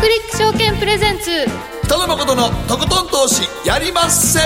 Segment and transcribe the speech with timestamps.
[0.00, 1.30] クリック証券プレゼンツ。
[1.84, 4.40] 北野誠のとことん投資やりまっせ。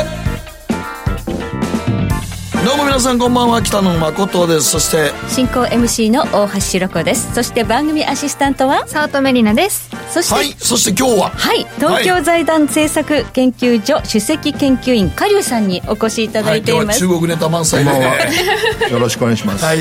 [2.64, 4.70] どうも皆さんこんばんは北野誠です。
[4.70, 7.34] そして進行 MC の大橋ひろ子です。
[7.34, 8.84] そして番組アシスタントは？
[8.86, 9.90] 早乙女里奈です。
[10.12, 11.30] そして、はいそして今日は？
[11.30, 17.90] はい、東京財団政策研究所首席研究員加龍さんにお越しいただいてい今ます、日は中国ネタ満載で。
[17.90, 18.12] ね
[18.92, 19.64] よろしくお願いします。
[19.64, 19.78] はい。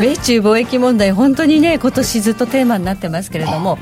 [0.00, 3.78] 米中貿易問題本当にね今年ずっとテーマになってますけれども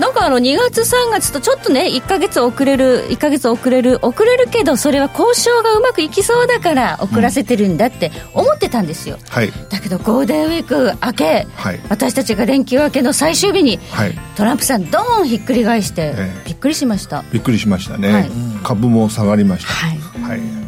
[0.00, 9.50] なんかあの2月3月とちょっとね1か月遅れる1か月遅れる遅れるけどそれは交渉がうまくいきそうだから遅らせてるんだって思ってたんですよ、はい。
[9.70, 18.12] だけどゴールデンウィーク明け、はい私たちが連休明けの最終日に、はいトランプさんドーンひっくり返して、ええびっくりしましたびっくりしましたね。
[18.12, 18.30] はい
[18.62, 19.72] 株も下がりました。
[19.72, 20.65] はいはい。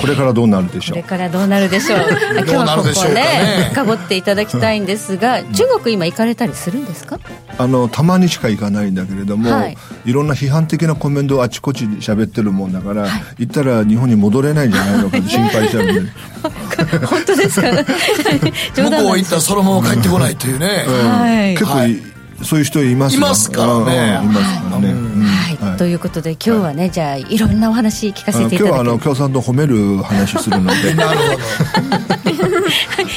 [0.00, 0.96] これからどうなるでしょう？
[0.96, 2.00] これからどうなるでしょう？
[2.36, 3.22] 今日どうなはここるでしょうかね。
[3.22, 7.18] ね深掘っていただきたいんですが、中国今行かれたりするんですか？
[7.56, 9.76] あのたまにしか行かないんだけれども、はい。
[10.04, 13.06] い、ろんな批判的なコメントをあちこちで喋ってるもんだから、
[13.38, 16.00] 行ったら日本に戻れないんじゃないのかと心配しちゃうんで。
[17.06, 17.68] 本当ですか？
[18.74, 21.52] 冗向こう行ったらそのまま帰ってこないというね、はい。
[21.52, 21.96] 結構、はい。
[22.42, 23.20] そういう人いますよ。
[23.20, 24.18] いますからね。
[24.22, 24.88] うんいますからね。
[24.88, 25.26] うん
[25.74, 30.94] はい、はいということで今日はね、じゃあいろんなお話聞かせていただき今日はあの共産党褒める話するので。
[30.94, 32.54] なるほど。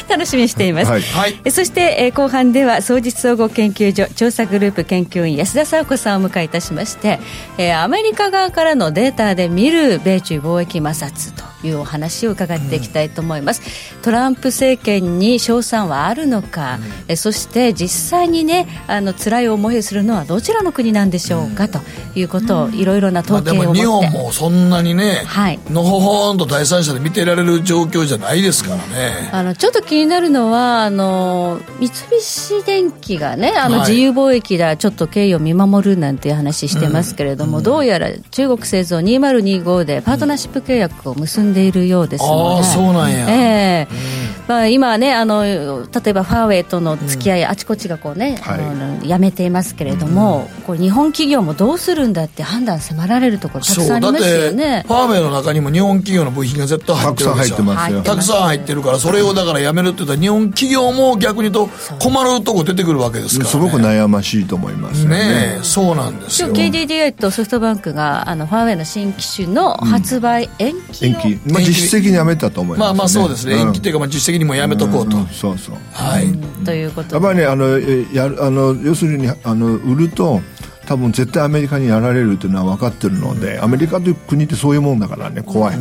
[0.10, 1.52] 楽しみにしています、はい。
[1.52, 7.20] そして、えー後半では総実総合研究所調査グループ研究員安田沙子さんを迎えいたしまして、
[7.58, 13.62] えーアメリカ側からのデータで見る米中貿易摩擦というお話を伺っていきたいと思います、
[14.02, 21.80] トランプ政権に勝算はあるのか、えそして実際にねあの辛い思いをするのはどちらの国なんでしょうか、と
[22.16, 25.60] いうことをいろいろなまあ、で統計を持って、も日本もそんなにね、はい。
[25.70, 29.30] のほほんと第三者で見てられる状況じゃないですからね。
[29.32, 33.90] あのちょっと気になるのはあの三菱電機がねあのはい。
[33.90, 44.17] 自由貿易だ、ちょっと経緯を見守るなんていう話してますけれども、どうやら中国製造2025でパートナーシップ契約を結んでいるようですので、ああそうなんや、ええ
[44.48, 48.60] まあ、今はねあの例えばファーウェイとの付き合い、あちこちがこうね、はい。
[48.62, 58.02] あのやめていますけれども、これ日本企業もどうするんだって判断迫られるところたくさんありますよてねファーウェイの中にも日本企業の部品が絶対入たくさん入ってるわけですよってますよ。
[58.04, 61.70] たくさん入ってるからそれをだからやめるって言ったら日本企業も逆に言うと
[62.00, 65.60] 困るとこ出てくるわけですから、ね、すごく悩ましいと思いますよね。
[65.64, 66.50] そうなんですよ。
[66.50, 71.52] 今日 KDDI とソフトバンクがあのファーウェイの新機種の発売延期を、延期。
[71.52, 75.76] まあ実質的にやめたと思います、まあまあそうですね、延期っていうかまあ実質的にもやめとこうと、んんそうそう。
[75.92, 77.16] はい、ということで。
[77.16, 80.42] やっぱりねあのえやるあの要するにあの売ると
[80.88, 85.78] 多分絶対アメリカにやられるというのは分かってるのでアメリカという国ってそういうもんだからね怖い、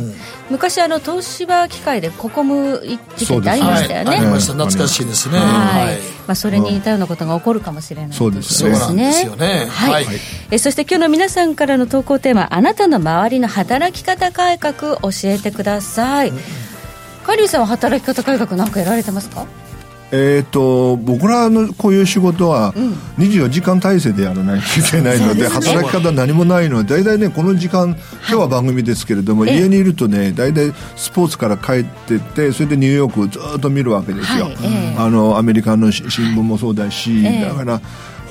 [0.49, 2.81] 昔あの東芝機械でココム
[3.15, 4.53] 事件ってありましたよね、はい、ありました。
[4.53, 5.45] 懐かしいですね、は
[5.83, 5.85] い。
[5.85, 5.97] はい。
[6.27, 9.67] まあ、それに似たようなことが起こるかもしれないそうですそうねなんですよね。
[9.69, 10.05] はい。
[10.05, 10.15] はい。
[10.51, 16.31] えそして今日の皆さんからの投稿テーマあなたの周りの働き方改革教えてください。
[16.31, 19.45] カリュウさんは働き方改革なんかやられてますか？
[20.09, 22.73] えっ、と僕らのこういう仕事は
[23.17, 34.95] 24時間体制でやらないといけないので、働き方何もないので大体ねこの時間今日は番組ですけれども、家にいるとね大体スポーツから帰ってってそれでニューヨークをずっと見るわけですよ、はいええ。
[34.97, 37.45] あのアメリカのし新聞もそうだし、ええ。
[37.45, 37.81] だから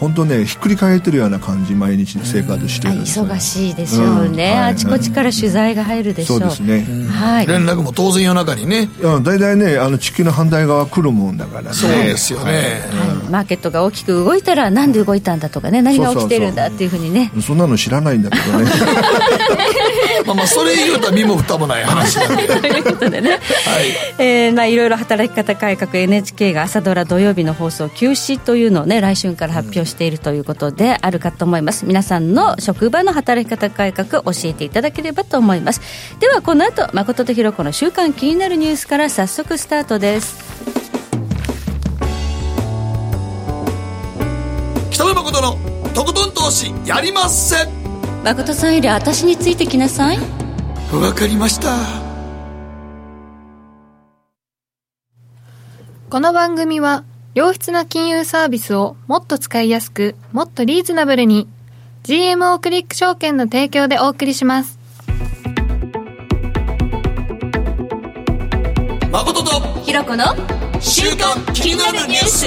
[0.01, 7.47] 本当ねひっくり返ってるような感じ毎日生活してあるんで忙しいでしょうね、うんはいあちこちから取材が入るでしょう、そうですね、はい。
[7.47, 8.89] 連絡も当然夜中にね。
[9.01, 11.73] うん大体ねあの地球の反対側来るもんだからね。
[11.73, 13.31] そうですよね、はい。
[13.31, 17.31] マーケットが大きく動いたらなんで動いたんだとかね何が起きてるんだっていうふうにね。
[17.41, 18.71] そんなの知らないんだけどね。
[20.27, 22.47] まあまあそれ言うと身も蓋もない話なんで。
[22.61, 23.39] ということでね、
[24.19, 31.87] えーまあ、いろいろ働き方改革 NHK が朝ドラ土曜日の放送休止というのをね来春から発表しているということであるかと思います。
[31.87, 35.81] 皆さんの職場の働き方改革教えていただければと思います。
[36.21, 40.37] ではこの後誠とひろ子の週間気になるニュースから早速スタートです。
[44.91, 45.57] 北野誠の
[45.93, 47.57] とことん投資やりまっせ。
[48.25, 50.19] 誠さんより私についてきなさい。
[50.93, 52.07] わかりました。
[56.09, 57.05] この番組は
[57.37, 61.47] 良質な金融サービスをもっと使いやすくもっとリーズナブルに。
[62.05, 64.79] GMO クリック証券の提供でお送りします。
[69.13, 69.51] 誠と
[69.83, 70.25] ひろ子の
[70.81, 72.47] 週刊気になるニュース。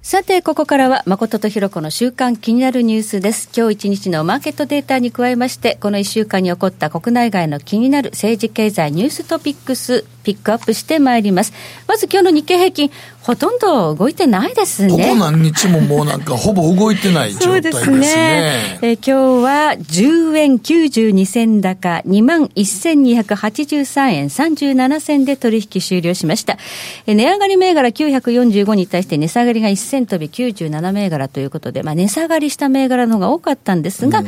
[0.00, 3.50] さて、ここからは誠とひろ子の週間気になるニュースです。
[3.54, 11.52] 今日一日のマーケットデータに加えまして、この一週間に起こった国内外の気になる政治経済ニューストピックス、ピックアップしてまいります。
[11.86, 12.90] まず今日の日経平均、
[13.22, 14.90] ほとんど動いてないですね。
[14.90, 17.84] ここ何日ももうなんかほぼ動いてない状態ですね。
[17.84, 18.80] そうですね。
[18.82, 19.04] えー、今
[19.40, 26.58] 日は10円92銭高、21,283円37銭で取引終了しました。
[27.06, 34.24] えー、値上がり銘柄945に対して値下がりが1銭飛び97銘柄ということで、まあ値下がりした銘柄の方が多かったんですが、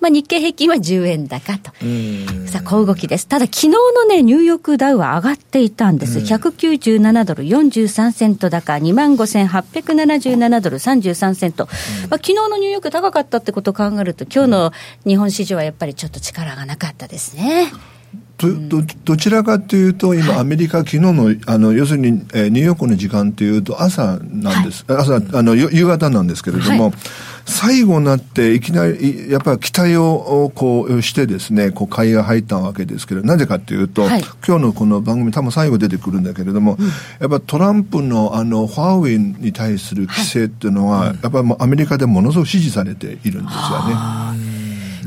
[0.00, 1.70] まあ、日経平均は10円高と。
[2.46, 3.26] さあ、小動きです。
[3.26, 6.18] ただ、昨日のね、ニューヨークダウは上がっていたんです。
[6.18, 11.66] 197ドル43セント高、25,877ドル33セント。
[11.66, 14.72] まあ、昨日のニューヨーク高かったってことを考えると、今日の
[15.06, 17.72] 日本市場はやっぱりちょっと力がなかったですね。
[18.38, 26.92] どどどちらかというと、今、アメリカ、昨日のあの要するに、えー、ニューヨークの時間というと、朝なんです、はい、朝あの、夕方なんですけれども、はい、
[27.48, 44.57] 最後になって、いきなり、やっぱり期待をこうしてですね、こう買いが入ったわけですけど、なぜかというと、はい、今日のこの番組、多分最後出てくるんだけれども、うん、やっぱトランプのあのファーウェイに対する規制っていうのは、やっぱりアメリカでものすごく支持されているんですよね。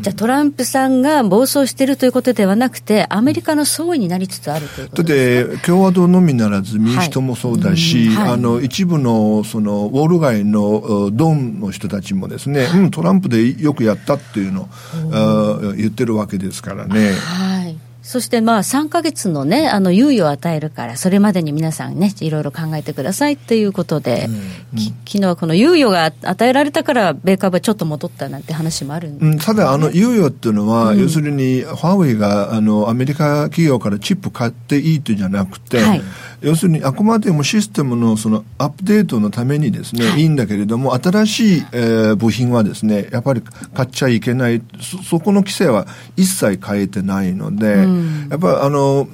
[0.01, 5.51] じゃあトランプさんが暴走しているということではなくて、アメリカの総意になりつつあるということですか？
[5.51, 17.11] だって、共和党のみならず民主党もそうだし、はいはい、あの一部のそのウォール街のドンの人たちもですね、はい、うん、トランプでよくやったっていうのを言ってるわけですからね。
[17.11, 17.70] はい
[18.01, 24.41] そしてまあ3か月のね、あの猶予を与えるから、それまでに皆さんね、いろいろ考えてくださいっていうことで、うんうん、
[24.79, 36.01] 昨日はこの猶予が与えられたから、米株はちょっと戻ったなんて話もあるんで、ね、ただ、あの猶予っていうのは、うん、要するに、ファーウェイがあのアメリカ企業からチップ買っていいというじゃなくて、はい
[36.41, 40.25] 要するにあくまでもシステムのそのアップデートのためにですね、い。
[40.25, 43.41] いんだけれども、新しい、えー、部品はですね、やっぱり
[43.73, 45.85] 買っちゃいけないそ、そこの規制は
[46.17, 49.07] 一切変えてないので、うん、やっぱりあの、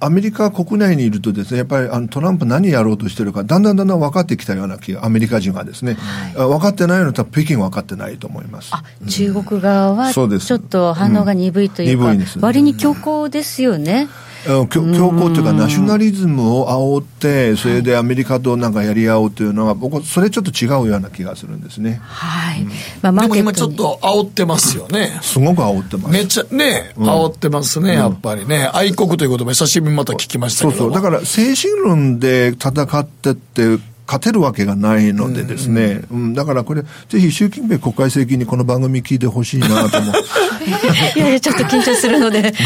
[0.00, 8.70] アメリカ国内にいるとですね、やっぱりあのトランプ何やろうとしてるか、だんだんだんだん分かってきたような気が、アメリカ人がですね、はい、分かってないのと北京分かってないと思います。
[9.08, 14.08] 中国側はちょっと反応が鈍いというか、うん、割に強硬ですよね。
[14.44, 22.00] 強硬というか、ナショナリズムを煽って、それでアメリカとなんかやり合おうというのは、僕、それちょっと違うような気がするんですね。
[22.02, 22.64] はい。
[23.02, 25.18] まあ、でも今ちょっと煽ってますよね。
[25.22, 26.12] すごく煽ってます。
[26.12, 28.70] めっちゃね、煽ってますね、やっぱりね。
[28.72, 30.94] 愛国ということも久しぶりにまた聞きましたけどそうそう。
[30.94, 40.14] だから、精神論で戦ってって、勝てるわけがないのでですね、うん、うん、だからこれ、ぜひ習近平国会席にこの番組聞いてほしいなと思う。
[41.14, 42.54] いやいや、ちょっと緊張するので。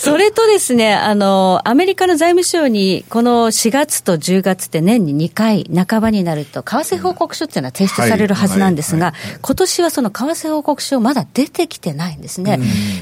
[0.00, 12.58] それとですね、あの、アメリカの財務省に、この4月と10月って年に2回半ばになると、為替報告書っていうのは提出されるはずなんですが、今年はその為替報告書まだ出てきてないんですね。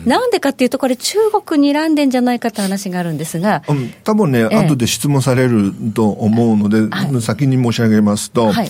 [0.07, 3.63] なんでかっていうと、これ中国に睨んでんじゃないかって話があるんですが。
[3.69, 8.69] うん、多分ね、ええ、後で質問されると思うので、で、先に申し上げますと、はい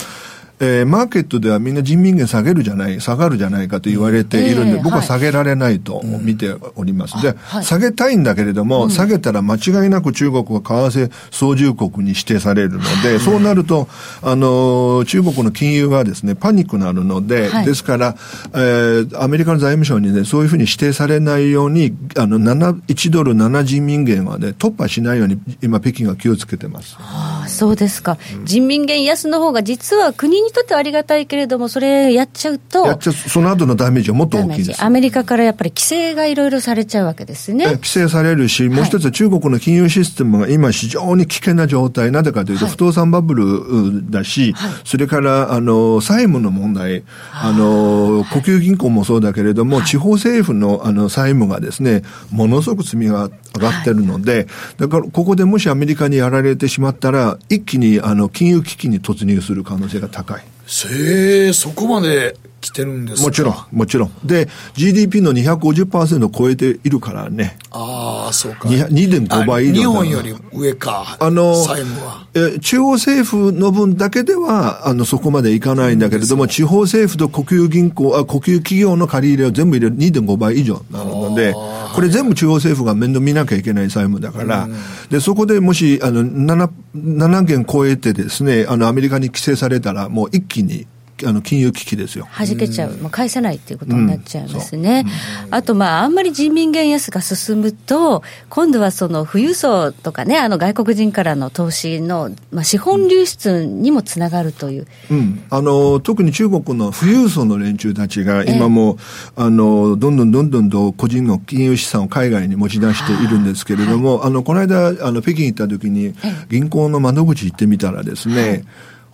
[0.59, 7.21] えー、マーケットではみんな人民元下げるじゃない、下がるじゃないかと言われているんで、僕は下げられないと見ております。
[7.21, 13.87] で、下げたいんだけれども、下げたら間違いなく中国は為替操縦国に指定されるので、そうなると、
[14.21, 18.15] あの、中国の金融がですね、パニックになるので、ですから、
[18.53, 26.97] えー、アメリカの財務省にね、そういうふうに指定されないように、あの、7、1ドル7人民元はね、突破しないように、今、北京が気をつけてます。
[26.99, 28.17] ああ、そうですか。
[28.43, 34.83] 人民元安の方が実は国ににとってはありがたいけれども、それやっちゃうと、やっちゃうその後のダメージはもっと大きいです。
[34.83, 37.65] アメリカからやっぱり規制がいろいろされちゃうわけですね。
[37.65, 47.59] 規制されるし、もう一つは中国の金融システムが今非常に危険な状態、なぜかというと、不動産バブルだし、はい、それからあの債務の問題、あ。
[47.59, 60.38] の国有銀行もそうだけれども、地方政府のあの債務がですね、ものすごく積みが上がってるので、だからここでもしアメリカにやられてしまったら、一気にあの金融危機に突入する可能性が高い。
[60.71, 62.35] せえ、そこまで。
[62.61, 64.11] 来てるんですもちろん、もちろん。
[64.23, 67.57] で、GDP の250%超えているからね。
[67.71, 68.67] ああ、そうか。
[68.67, 69.73] 2.5倍以上。
[69.73, 71.17] 日本より上か。
[71.19, 72.27] あの、債務は。
[72.33, 84.67] え、中央政府の分だけでは、あの、そこまでいかないんだけれども、地方政府と国有銀行、あ国有企業の借り入れを全部入れる2.5倍以上なので、これ全部中央政府が面倒見なきゃいけない債務だから、
[85.09, 90.87] で、そこでもし、あの、7、7件超えてですね、あの、アメリカに規制されたら、もう一気に
[91.25, 92.27] あの金融危機ですよ。
[92.37, 95.05] 弾けちゃう、もう返せないっていうことになっちゃいますね。
[95.47, 104.87] うん、あと、まあ、あんまり人民元安が進むと、今度はその富裕層とかね、あの外国人からの投資の、まあ、資本流出にもつながるという。
[105.11, 108.97] うん、あの特に中国の富裕層の連中たちが今も、
[109.37, 116.13] えー、あのどんどんどんどんと個人の金融資産を海外に持ち出しているんですけれども、はい、あのこの間あの北京行った時に
[116.49, 118.65] 銀行の窓口行ってみたらですね、はい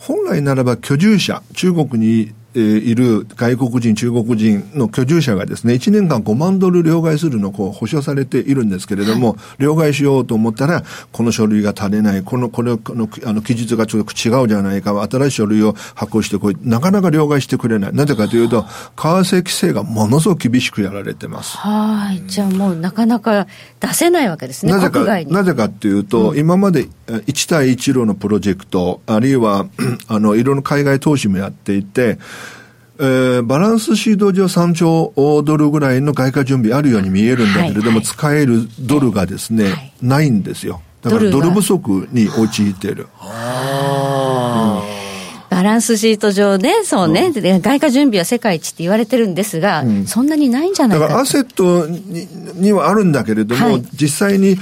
[0.07, 17.93] 本来ならば居住者、中国にえー、いる外国人、中国人の居住者がですね、1年間5万ドル両替するのを保証されているんですけれども、はい、両替しようと思ったら、この書類が足りない、この、これ、この、あの、記述がちょっと違うじゃないか、新しい書類を発行してこい、なかなか両替してくれない。
[17.93, 21.57] なぜかというと、為替規制がものすごく厳しくやられてます。
[21.57, 22.23] はい。
[22.27, 23.47] じゃあもうなかなか
[23.79, 29.67] 出せないわけですね、なぜか、なぜかっていうと、うん、今まで1対1路のプロジェクト、あるいは、
[30.07, 32.17] あの、いろんな海外投資もやっていて、
[32.97, 40.81] えー、バランスシード上3兆ドルぐらいの外貨準備あるように見えるんだけれども、はいはい、使えるドルがですね、はい、ないんですよ。
[41.01, 43.07] だからドル不足に陥っている。
[43.19, 44.94] ああ。
[45.49, 54.57] バランスシート上で、そうね、うん、外貨準備は世界一って言われてるんですが、うん、そんなにないんじゃないかだからアセットににはあるんだけれども、はい、実際に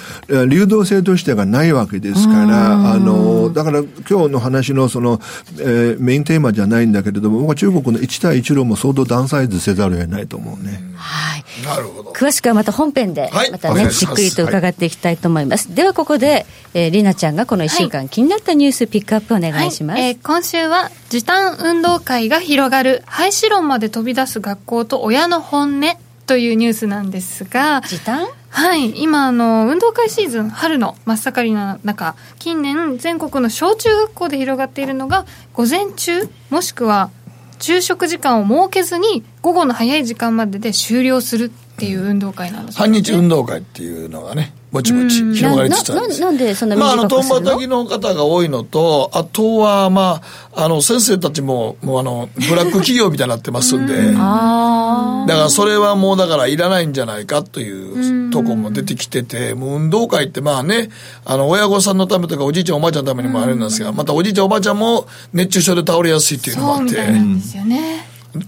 [0.50, 5.20] 流動性としてがないわけですから、あの、だから今日の話のその、
[5.60, 10.82] えー、メインテーマじゃないんだけれども、僕は中国の1対1路も相当ダウンサイズせざるを得ないと思うね。
[10.96, 11.44] はい。
[11.66, 12.12] なるほど。
[12.12, 15.68] 詳しくはまた本編で、またね、はい、じっくりと伺っていきたいと思います。
[15.68, 20.02] はい、ではここで、えー、りなちゃんがこの1週間気になったニュースピックアップお願いします。
[20.02, 25.86] えー、今週は時短運動会が広がる廃止論まで飛び出す学校と親の本音
[26.26, 28.28] というニュースなんですが時短？
[28.50, 29.00] はい。
[29.04, 37.12] 今あの運動会シーズン春の真っ盛りな中近年全国の小中学校で広がっているのが午前中もしくは
[37.60, 60.90] 昼食時間を設けずに午後の早い時間までで終了するっていう運動会なんです、ね、半日運動会っていうのがねぼちぼち広がりつつあるんですなんでそんなまあ、あの、トンバタキの方が多いのと、あとは、まあ、あの、先生たちも、もうあの、ブラック企業みたいになってますんで、 だからそれはもうだからいらないんじゃないかというとこも出てきてて、もう運動会ってまあね、
[61.24, 66.96] あの、親御さんのためとかおじいちゃんおばあちゃんのためにもあるんですが、またおじいちゃんおばあちゃんも熱中症で倒れやすいっていうのもあって、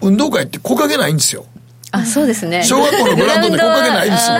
[0.01, 1.45] 運動会って木陰ないんですよ。
[1.91, 2.63] あそうですね。
[2.63, 4.37] 小学校のグラウンドで木陰ないんですよ。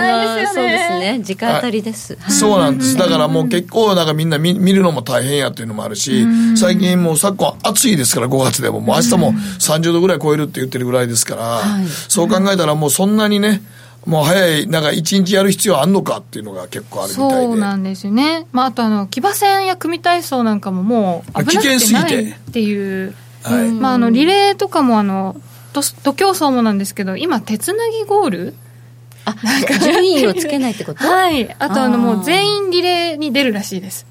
[0.54, 1.20] そうですね。
[1.22, 2.96] 時間当たりです、はい、そうなんです。
[2.96, 6.26] だからもう結構なんかみんな見見るのも大変やっていうのもあるし
[6.56, 8.80] 最近もう昨今暑いですから5月でも。
[8.80, 11.62] もう明日も30度ぐらい超えるって言ってるぐらいですから、
[12.08, 13.62] そう考えたらもうそんなにね
[14.06, 17.46] もう早い、なんか一日やる必要あんのかっていうのが結構あるみたいで。
[17.46, 18.46] そうなんですよね。
[18.52, 23.14] まあ、あとあの、騎馬戦や組体操なんかももう危なくてないっていう。
[23.54, 25.36] はい、まあ、あの、リレーとかもあの、
[25.72, 28.54] 徒競走もなんですけど今手つなぎゴール？
[29.26, 29.34] あ
[29.80, 31.04] 順位をつけないってこと？
[31.06, 31.54] はい。
[31.58, 34.06] あとあのもう全員リレーに出るらしいです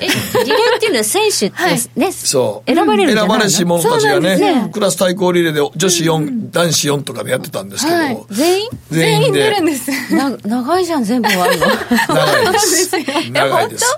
[0.00, 1.62] えリレーっていうのは選手って
[1.96, 2.72] ね、はい、そう。
[2.72, 8.68] 選ばれるん選ばれし者たちがね、ね、クラス対抗リレーで女子4、うん、男子4とかでやってたんですけど、はい、全員？
[8.90, 10.14] 全員出るんです。
[10.14, 11.66] な長いじゃん全部終わるの。
[11.66, 13.30] 長いです。
[13.30, 13.96] 長いです、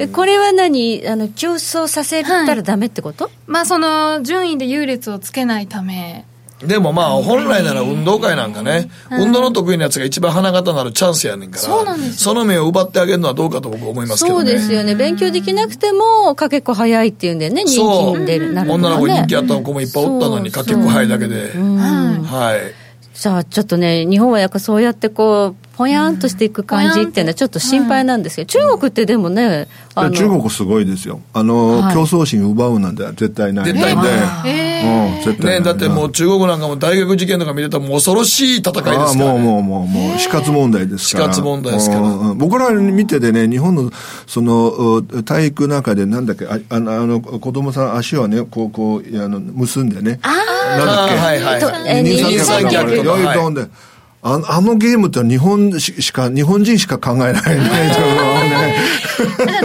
[0.00, 1.06] うん、これは何？
[1.06, 6.24] あの競争させたらダメってこと、はい、まあその順位で優劣をつけないため
[6.62, 14.50] でもまあ本来なら運動会なんかね、運動の得意なやつが一番花形になるチャンスやねんから、その目を奪ってあげるのはどうかと僕は思いますけどね。
[14.50, 14.94] そうですよね。
[14.94, 21.52] 勉強できなくても、かけっこ早いっていうんでね、人気に出る、なる、ね、女の子人気あった子もいっぱいおったのに、かけっこ早いだけで。
[21.54, 22.74] はい。
[23.18, 31.22] じゃあちょっとね、日本はやっぱそうやってこう、ぽやんとしていく感じっていうのはちょっと心配なんですけど、中国ってでもね、中国すごいですよ。
[31.32, 33.64] あの、競争心奪うなんて絶対ない。
[33.64, 35.16] 絶対ない。
[35.16, 41.32] うん、絶対ね、だってもう中国なんかも大学受験とか見てたらもう恐ろしい戦いですから、もうもうもう、もう死活問題ですから。
[41.32, 42.34] 死活問題ですから。
[42.34, 43.90] 僕ら見ててね、日本の、
[44.26, 50.20] その、体育の中でなんだっけ、ああの、あの子供さん足をね、こう、こう、あの、結んでね。
[50.20, 50.76] ああ。
[50.76, 51.14] なんだっけ。
[51.16, 52.04] はいはい。
[52.04, 53.70] 二三脚とか。
[54.22, 58.76] ああのゲームって日本しか、日本人しか考えられないと思うね。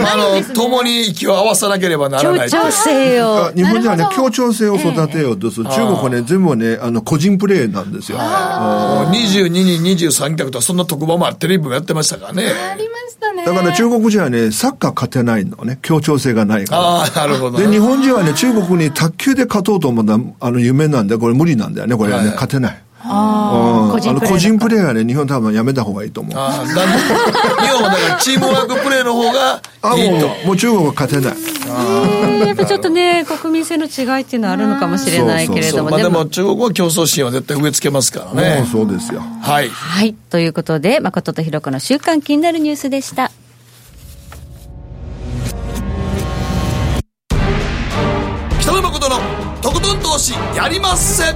[0.00, 2.50] あの、共に息を合わさなければならない。
[2.50, 3.50] 協調性を。
[3.54, 5.66] 日本人はね、協調性を育てようとする。
[5.66, 8.18] 中国はね、全部ね、あの、個人プレーなんですよ。
[8.18, 12.44] 22人23脚とそんな特番もテレビもやってましたからね。
[12.44, 13.44] ありましたね。
[13.44, 15.78] だから中国人はね、サッカー勝てないのね。
[15.82, 16.82] 協調性がないから。
[16.82, 17.58] ああ、なるほど。
[17.58, 21.94] で、日本人はね、中国に卓球で勝とうと思ったあの、夢なんで、これ無理なんだよね。
[21.94, 22.85] これはね、勝てない。
[23.08, 26.34] あ個人プレーはね、日本多分やめた方がいいと思う。
[26.36, 29.60] ああ、日本はだからチームワークプレーの方が
[29.96, 30.28] いいと。
[30.46, 31.36] もう中国は勝てない。
[32.46, 35.90] やっぱちょっとね、国民性の違いっていうのはあるのかもしれないけれども。
[35.90, 38.66] まあでも中国は競争心は絶対植え付けますからね。
[38.70, 39.22] そうですよ。
[39.42, 39.68] はい。
[39.68, 40.14] はい。
[40.30, 43.30] ということで、誠とひろ子の週間気になるニュースでした。
[48.60, 49.16] 北野誠の
[49.62, 51.34] とことん投資やりまっせ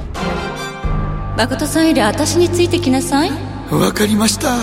[1.40, 3.30] 誠さんより私についてきなさい。
[3.70, 4.58] わかりました。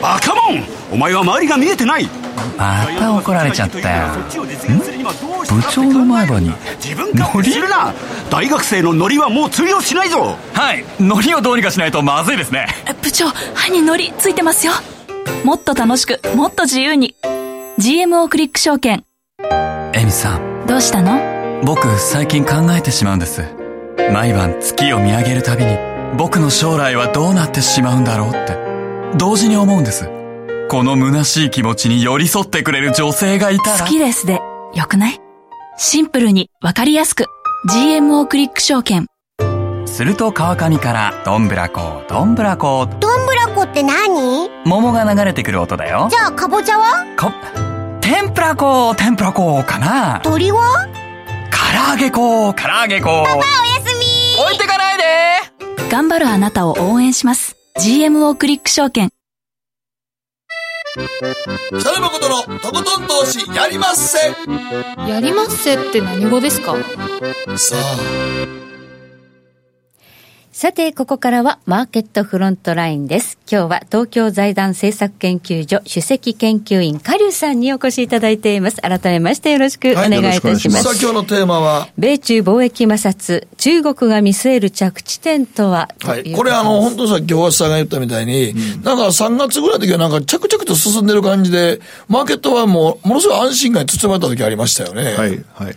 [0.00, 2.08] バカモンお前は周りが見えてない。
[2.56, 4.06] また怒られちゃったよ。
[4.22, 6.52] 部長の前歯に
[7.14, 7.92] ノリするな。
[8.30, 10.36] 大学生のノリはもう通用しないぞ。
[10.52, 10.84] はい。
[11.00, 12.68] ノリをどうにかしないとまずいですね。
[13.02, 14.72] 部長歯にノリついてますよ。
[15.42, 17.16] もっと楽しくもっと自由に。
[17.80, 19.04] GMO クリック証券。
[19.94, 20.64] エミさん。
[20.68, 21.37] どうしたの？
[21.64, 23.44] 僕最近考えてしまうんです。
[24.12, 25.76] 毎晩月を見上げるたびに
[26.16, 28.56] 僕の将来はどうなってしまうんだろうって。
[29.16, 30.08] 同時に思うんです。
[30.70, 33.78] この虚しい気持ちに寄り添ってくれる女性がいたら。
[33.80, 34.40] 好きですで
[34.74, 35.20] よくない？
[35.76, 37.26] シンプルにわかりやすく。
[37.68, 39.06] GMO クリック証券。
[39.86, 44.48] すると川上からどんぶらこどんぶらこどんぶらこって何？
[44.64, 46.08] 桃が流れてくる音だよ。
[46.10, 47.04] じゃあかぼちゃは？
[47.16, 47.32] か
[48.00, 50.20] 天ぷらこ天ぷらこかな。
[50.22, 50.88] 鳥は？
[51.70, 53.44] 唐揚げこ唐揚げこパパおや
[53.86, 54.42] すみ。
[54.44, 55.04] 置いてかないで。
[55.90, 57.56] 頑張るあなたを応援します。
[57.80, 59.10] GMO クリック証券。
[61.78, 64.18] 北野誠のとことん投資やりまっせ。
[65.08, 66.74] やりまっせって何語ですか？
[67.56, 68.47] さあ
[70.60, 73.38] さて、ここからはマーケットフロントラインです。
[73.48, 78.78] 今日は東京財団政策研究所首席研究員、カリさんにお越しいただいています。
[78.78, 80.68] 改めましてよろしくお願いいたします。
[80.68, 81.88] はい、さあ、今日のテーマは？
[81.96, 86.32] 米中貿易摩擦、中国が見据える着地点とははい。
[86.32, 95.04] これあの、本当さっき大橋さんが言ったみたいに、うん、なんか3月ぐらいの時はなんか着々と進んでる感じで、マーケットはもう、ものすごい安心感に包まれた時ありましたよね。
[95.04, 95.76] はい、はい。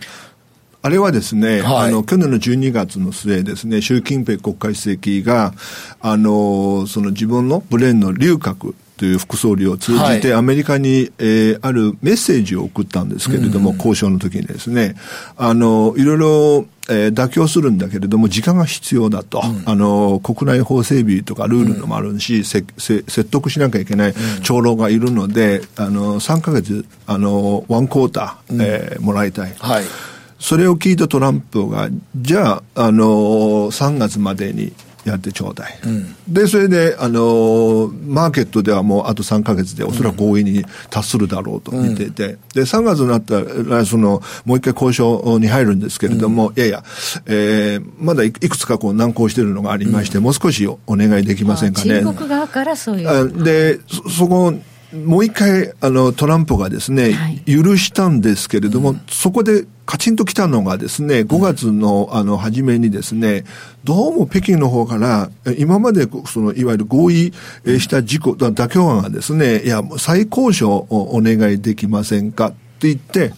[0.82, 5.54] あれはですね、はい、あの、去年の12月の末ですね、習近平国家主席が、
[6.00, 14.96] あの、その自分のブレーンの龍閣という副総理を通じて、アメリカに、えー、あるメッセージを送ったんですけれども、交渉の時にですね、
[15.36, 29.54] あの、いろいろ、えー、妥協するんだけれども、時間が必要だと、うん、あの、国内法整備とかルールのもあるし、うん、せせ説得しなきゃいけない長老がいるので、あの、3ヶ月、あの、ワンクォーター、えー、もらいたい。
[29.58, 29.84] はい
[30.42, 33.06] それを聞いたトランプが、じゃあ、あのー、
[33.70, 34.72] 3月までに
[35.04, 35.78] やってちょうだい。
[35.84, 46.82] うん、で、それで、あのー、マーケットではもうあと3か月でおそらく合意に達するだろうと見ていて、うん、で、3月になったら、その、もう一回交渉に入るんですけれども、うん、いやいや、
[47.26, 52.00] えー、まだいくつかこう難航しているのがありまして、もう少しお願いできませんかね。
[52.00, 53.44] 中国側からそういう。
[53.44, 54.52] で、そ、そこ、
[54.92, 63.44] もう一回、あの、トランプがですね、はい、許したんですけれども、うん、そこでカチンと来たのがですね、5月の、あの、初めにですね、
[63.84, 67.32] どうも北京の方から、今まで、その、いわゆる合意
[67.64, 73.32] した事故、妥協案がですね、いや、再交渉をお願いできませんかって言って、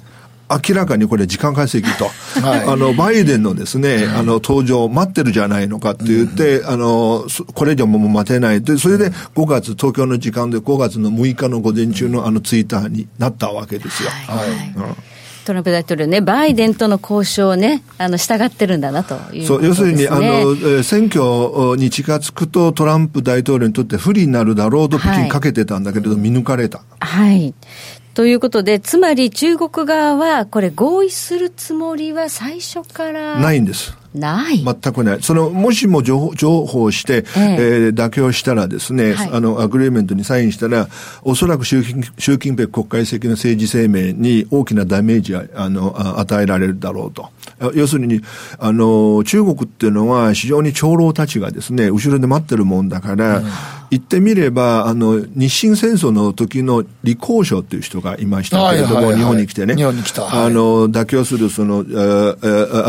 [0.69, 14.11] 明らかにこれ時間稼ぎと、 はい、あの、バイデンのですね、あの、登場待ってるじゃないのかって言って、うん、あの、これ以上も待てないで、それで5月、東京の時間で5月の6日の午前中のあのツイッターになったわけですよ。
[14.11, 14.49] はい。
[14.77, 14.97] うん。
[15.45, 26.81] トランプ大統領ね、バイデンとの交渉をね、あの従ってるんだなという、ね、そう要するにあの、選挙に近づくと、トランプ大統領にとって不利になるだろうと、北京かけてたんだけれど、はい、見抜かれた。
[26.99, 27.55] はい
[28.14, 33.40] ということで、つまり中国側は、これ、合意するつもりは最初から。
[33.40, 33.96] ないんです。
[34.14, 35.22] ない全くない。
[35.22, 40.88] その、もしも譲歩譲歩して、えええー、妥協したらですね、はい、あの、 agreement にサインしたら、
[41.22, 47.29] おそらく習近習近平国家主席の政治生命に大きなダメージが、あの、与えられるだろうと。
[47.74, 48.20] 要するに、
[48.59, 53.44] あの、中国っていうのは非常に長老たちがですね、後ろで待ってるもんだから、うん、
[53.94, 59.76] 言ってみれば、あの、日清戦争の時の李鴻章っていう人がいましたけれども、はいはいはい、日本に来てね。
[59.76, 60.22] 日本に来た。
[60.22, 61.83] はい、あの、妥協するその、ア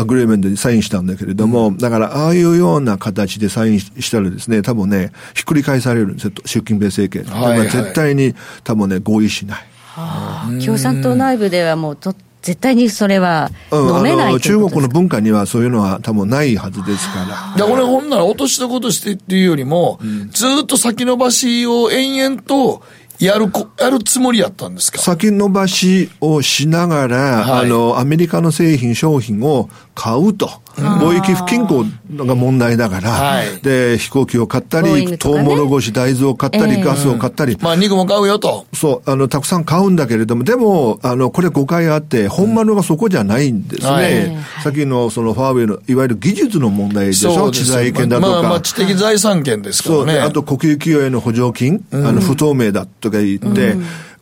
[0.04, 7.32] グリーメントにサインしたんだけれども、うん、だから、ああいうような形でサインしたらですね、多分ね、ひっくり返されるんですよ、習近平政権。
[7.32, 9.58] はいはい、絶対に多分ね、合意しない。
[9.94, 12.16] はあ、共産党内部ではもうと
[12.46, 17.54] 絶対にそれは飲めない、うん、中国の文化にはそういうのは多分ないはずですから。
[17.56, 22.84] いや、これほんなら落としどことしてっていうよりも、うん、ずっと先延ばしを延々と
[23.18, 24.98] やるこ、やるつもりやったんですか？
[24.98, 30.48] 先延ばしをしながら、はい、あの、アメリカの製品、商品を買うと。
[30.76, 31.86] 貿易不均衡
[32.16, 33.60] が問題だから、はい。
[33.62, 35.18] で、飛行機を買ったり、ね。
[35.18, 36.82] トウモロコシ、大豆を買ったり、ええ。
[36.84, 38.66] ガスを買ったり、まあ、肉も買うよと。
[38.74, 43.90] そう、あの、たくさん買うんだけれども、でも、あの、これ誤解あって、本物がそこじゃないんですね。
[43.90, 44.36] はい。
[44.62, 47.50] さっきの、その、ファーウェイの、いわゆる技術の問題でしょ？
[47.50, 48.28] 知財権だとか。
[48.30, 50.18] まあ、まあ、知的財産権ですからそう。
[50.20, 53.76] あと国有企業への補助金、あの不透明だとか言って、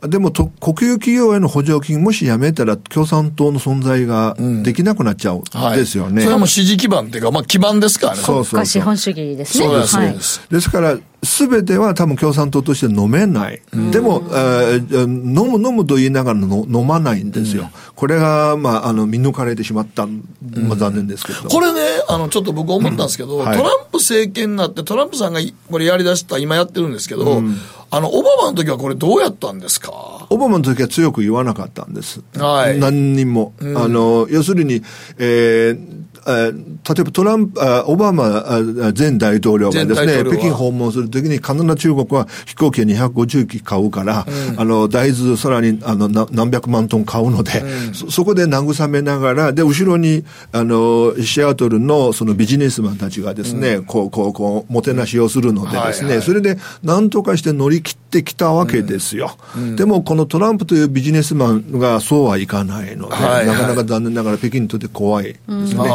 [0.09, 6.23] でもと国有企業への補助金もしやめたら共産党の存在ができなくなっちゃうんはいですよね。
[6.23, 8.23] それはもう支持基盤っていうか、まあ、基盤ですからね。
[8.23, 8.51] そうそうそう。
[8.51, 9.65] 国家資本主義ですね。
[9.67, 10.17] そうです、はい。
[10.51, 13.61] ですから、すべては多分共産党として飲めない。
[13.91, 17.71] でも、えー飲む飲むと言いながらの飲まないんですよ。
[17.97, 21.49] これが、まあ、あの、見抜かれてしまった、まあ、残念ですけど。
[21.49, 23.57] これね、あの、ちょっと僕思ったんですけど、はい。
[23.59, 27.43] トランプ政権になって、トランプさんがこれやり出した、今やってるんですけど、
[27.91, 30.14] あの、オバマの時はこれどうやったんですか？
[30.31, 32.23] オバマの時は強く言わなかったんです。
[32.37, 32.79] はい。
[32.79, 33.55] 何人も。
[33.61, 34.83] あの、要するに、
[35.19, 38.61] えーえー例えばトランプ、あオバマあ
[38.97, 56.27] 前大統領がですね、北京訪問するときに必ず中国は飛行機を250機買うから、あの、大豆さらにあのな何百万トン買うので、そ、そこで慰めながら、で、後ろに、あの、シアトルのそのビジネスマンたちがですね、こう、こう、こう、もてなしをするのでですね、はいはい。
[56.27, 59.37] それで何とかして乗り切ってきたわけですよ。
[59.77, 63.59] でも、このトランプというビジネスマンがそうはいかないので、はいはい。
[63.59, 65.91] なかなか残念ながら北京にとって怖いですね。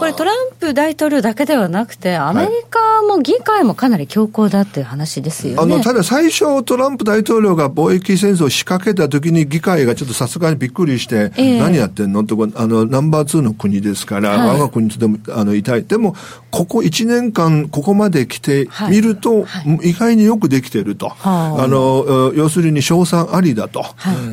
[0.00, 5.62] これトランプ大統領だけではなくて、アメリカも議会もかなり強硬だっていう話ですよね。
[5.62, 11.60] あの、ただ最初トランプ大統領が貿易戦争を仕掛けた時に議会がちょっとさすがにびっくりして、ええ。
[11.60, 12.22] 何やってんの？
[12.22, 14.48] ってあの、ナンバー2の国ですから、はい。
[14.48, 15.84] 我が国とてもあの痛い。
[15.84, 16.16] でも、
[16.50, 18.90] ここ1年間、ここまで来てはい。
[18.90, 19.46] みると、
[19.84, 21.10] 意外によくできてると。
[21.10, 21.62] はあ。
[21.62, 23.84] あの、要するに賞賛ありだと。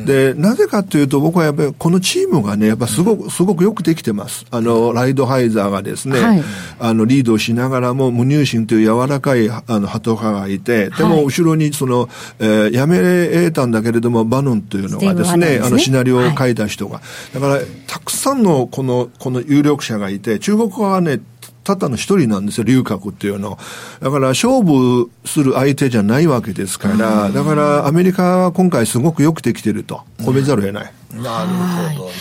[0.06, 4.46] で、なぜかというと、僕はやっぱりこのチームがね、やっぱすごく、すごくよくできてます。
[4.50, 6.42] あの、ライドハイザーがですね、はい。
[6.78, 15.60] あの、リードをしながらも、無入心という柔らかい、あの、鳩派がいて、でも、後ろに、その、えーやめたんだけれども、バノンというのがですね、ね。
[15.62, 17.00] あの、シナリオを書いた人が。
[17.34, 21.20] だから、たくさんの、この、この有力者がいて、中国側はね、
[21.68, 23.58] たったの一人なんですよ、龍角っていうの。
[24.00, 30.92] だから、勝負する相手じゃないわけですから、だから、アメリカは今回すごくよくできてると、褒めざるを得ない。
[31.14, 31.48] なる
[31.94, 32.12] ほどね。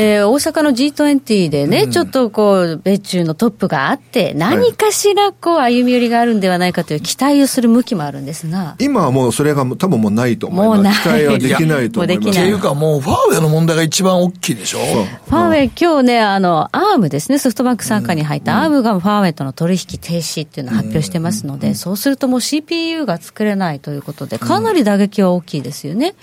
[0.00, 10.76] えー大阪の G20 でね、ちょっとこう、米中のトップがあって、何かしらこう、歩み寄りがあるんではないかという期待をする向きもあるんですが、今はもうそれが多分もうないと思います。
[10.76, 12.28] もうない期待はできないと思います。
[12.30, 12.52] ってい。
[12.52, 14.78] うかもう、ファーウェイの問題が一番大きいでしょ？
[14.78, 26.14] ファーウェイ、今日ね、あの、アームですね、ソフトバンク傘下に入ったアームがファーウェイとの取引停止っていうのを発表してますので、そうするともう CPU が作れないということで、かなり打撃は大きいですよね。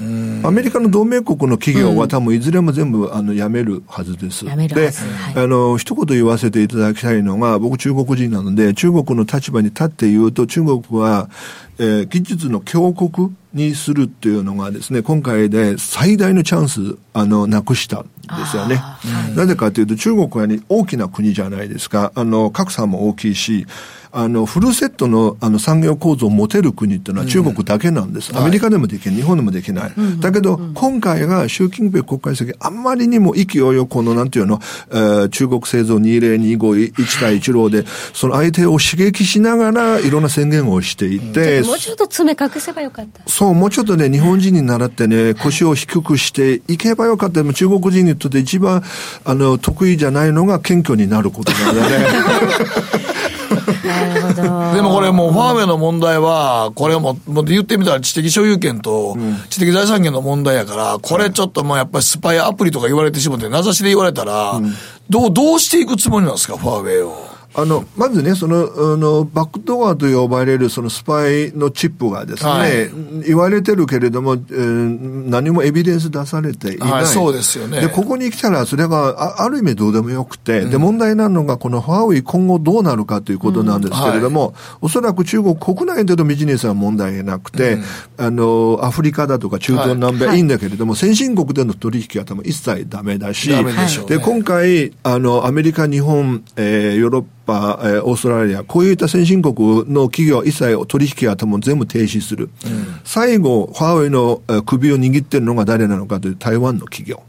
[0.43, 4.45] アメリカの同盟国の企業は多分いずれも全部あの辞めるはずです。
[4.45, 11.29] でずはい、あの、一言言わせていただきたいのが、僕中国人なので、中国の立場に立って言うと、中国は、
[11.77, 18.07] えー技術の強国にするっていうのがですね、今回で最大のチャンス、あの、なくしたんで
[18.51, 18.81] すよね。
[19.35, 22.11] なぜかというと、中国は、ね、大きな国じゃないですか。
[22.15, 23.65] あの、格差も大きいし、
[24.17, 28.31] あの、フルセットのあの産業構造を持てる国っていうのは中国だけなんです。
[28.33, 29.91] アメリカでもできない、日本でもできない。
[30.19, 43.21] だけど、今回が習近平国家主席、あんまりにも意気揚々、この、なんていうの、えー中国製造2025、1対1ローで、その相手を刺激しながら、いろんな宣言をしていて、もうちょっと爪隠せばよかった。
[43.29, 47.41] そう、もうちょっとね、日本人に習ってね、腰を低くしていけばよかった。
[47.41, 48.81] でも中国人にとって一番、
[49.25, 51.87] あの、得意じゃないのが謙虚になることなのでね。
[54.33, 59.17] でもこれもうファーウェイの問題は、これも、もう言ってみたら知的所有権と
[59.49, 64.59] 知的財産権の問題やから、これちょっともうやっぱりスパイアプリとか言われてしまって、名指しで言われたら、
[65.09, 67.34] どう、どうしていくつもりなんですか、ファーウェイを？
[67.57, 72.89] あの、まずね、その、あの、バックドアと呼ばれるそのスパイのチップがですね、はい。
[73.27, 76.91] 言われてるけれども、えー何もエビデンス出されていない。
[76.91, 77.81] はいそうですよね。
[77.81, 87.79] で、ここに来たらそれがあある意味どうでもよくて、で、問題なのがこのファーウェイ今後どうなるかということなんですけれども、おそらく中国国内でのビジネスは問題なくて、
[88.17, 90.39] あの、アフリカだとか中東南米はい。
[90.39, 94.17] いんだけれども、先進国での取引は多分一切ダメだし、ダメでしょうね。
[94.17, 99.55] で、今回、あの、アメリカ、日本、えーヨーロッパ、えーオーストラリア、こういった先進国
[99.91, 102.49] の企業は一切取引は多分全部停止する。
[103.03, 107.21] 最後、ファーウェイのえー首を握ってるのが誰なのかという台湾の企業。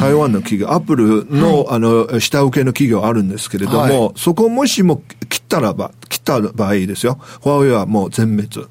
[0.00, 7.18] 台湾の企業、アップルの、あの、下請けの企業あるんですけれども、はいそこもしも切ったらば、切った場合ですよ。
[7.42, 8.66] ファーウェイはもう全滅。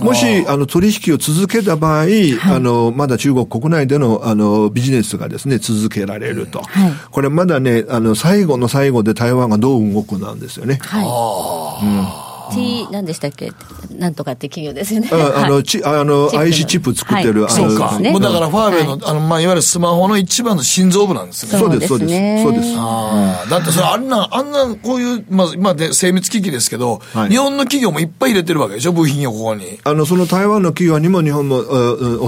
[0.00, 2.06] もし、あの、取引を続けた場合、
[2.44, 6.62] あの、まだ中国国内での、あの、ビジネスがですね、続けられると。
[7.10, 10.78] これまだね、あの、最後の最後で台湾がどう動くなんですよね。
[10.82, 12.31] はい。
[12.54, 13.52] T 何でしたっけ？
[13.98, 15.08] なんとかって企業ですよね。
[15.12, 17.98] あの、ちあの、IC チップ作ってる、そうか。
[18.00, 21.58] もうだからファーウェイの、あの、まあ、いわゆるスマホの一番の心臓部なんですね。
[21.58, 22.42] そうです、そうです。
[22.42, 22.74] そうです。
[22.76, 23.50] ああ。
[23.50, 29.78] だってそれ、あんな、あんな、こういう、まあ、まあ、で、精密機器ですけど、日本の企業もいっぱい入れてるわけでしょ、部品をここに。
[29.84, 31.62] あの、その台湾の企業にも日本も、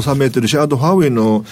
[0.02, 1.44] 収めてるし、あとファーウェイの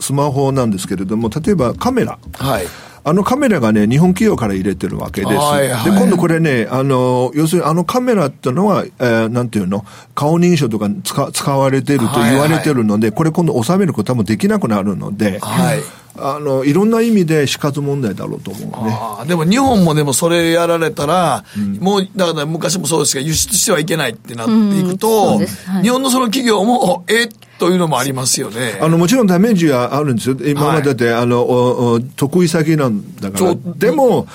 [0.00, 2.18] スマホなんですけれども、例えばカメラ。
[2.38, 2.66] はい。
[3.04, 5.34] あのカメラがね、日本企業から入れてるわけです。
[5.34, 9.84] はいはい、で、今度これね、あの、要するにあのカメラってのは、えー、なんていうの、
[10.14, 15.80] 顔認証とか使使われてると言われてるので、はいはい、これ今度収めることはもできなくなるので、はい。
[16.18, 19.28] あの、いろんな意味で死活問題だろうと思うね。
[19.28, 25.42] でも日本もでもそれやられたら、うん、もう、だから昔もそうですが、輸出してはいけないってなっていくと、は
[25.80, 28.78] い、日本のその企業も、えというのもありますよね。
[28.80, 30.36] あの、もちろんダメージはあるんですよ。
[30.44, 33.54] 今までで、はい、あの、おお得意先なんだから。
[33.76, 34.26] でも、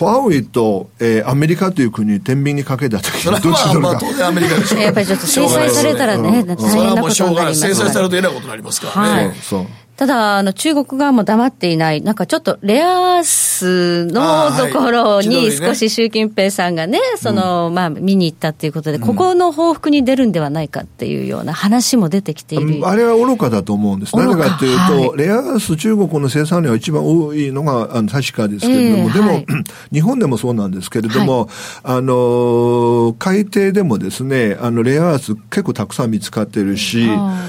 [0.00, 3.90] ファーウェイと、えー、アメリカという国に天秤にかけたときにどっちだろうか。
[3.90, 4.78] まあ、当然アメリカでしょ。
[4.80, 6.56] やっぱりちょっと制裁されたらね、大変な
[7.02, 7.60] ことになります。
[7.60, 9.26] 制裁されるとえらいことになりますからね。
[9.26, 9.66] はい、そう。
[10.00, 22.88] ただ、あの、中国側も黙っていない、なんかちょっとレアアースのところに少し習近平さんがね、その、まあ、見に行ったっていうことで、ここの報復に出るんではないかっていうような話も出てきている。
[22.88, 24.16] あれは愚かだと思うんです。
[24.16, 29.44] なぜかというと、レアアース中国の生産量が一番多いのが、あの、確かですけれども、でも、
[29.92, 31.50] 日本でもそうなんですけれども、
[31.82, 37.06] あの、海底でもですね、あの、レアアース結構たくさん見つかってるし、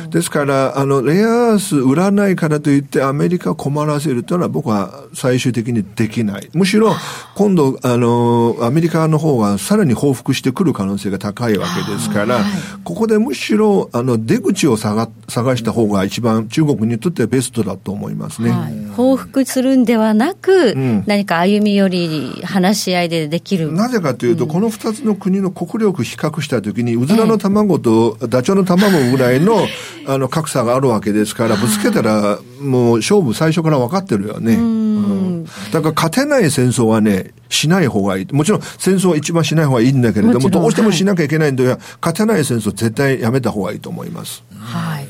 [0.09, 6.49] ですから、あの、レアアース売らないからといってアメリカを困らせるというのは僕は最終的にできない。
[6.53, 6.91] むしろ
[7.35, 12.39] 今度、あの、アメリカの方がさらに報復してくる可能性が高いわけですから、
[12.83, 18.49] ここでむしろ、あの、出口を探探した方が一番中国にとってはベストだと思いますね。
[18.49, 23.71] はい、報復するんではなく、うん、何か歩み寄り、話し合いでできる。
[23.71, 29.67] なぜかというと、うん、この二つの国の国力比較したときに、うずらの卵とダチョウの卵ぐらいの、
[30.07, 32.30] あの、格差があるわけですから、ぶつけたら、
[32.61, 34.55] もう勝負最初から分かってるよね。
[34.55, 38.27] うん、だから勝てない戦争はね、しない方がいい。
[38.31, 44.43] もちろん戦争は一番しない方がいいんだけれども、もどうしてもしなきゃいけないんだよ、はい、勝てない戦争絶対やめた方がいいと思います。
[44.57, 45.07] はい。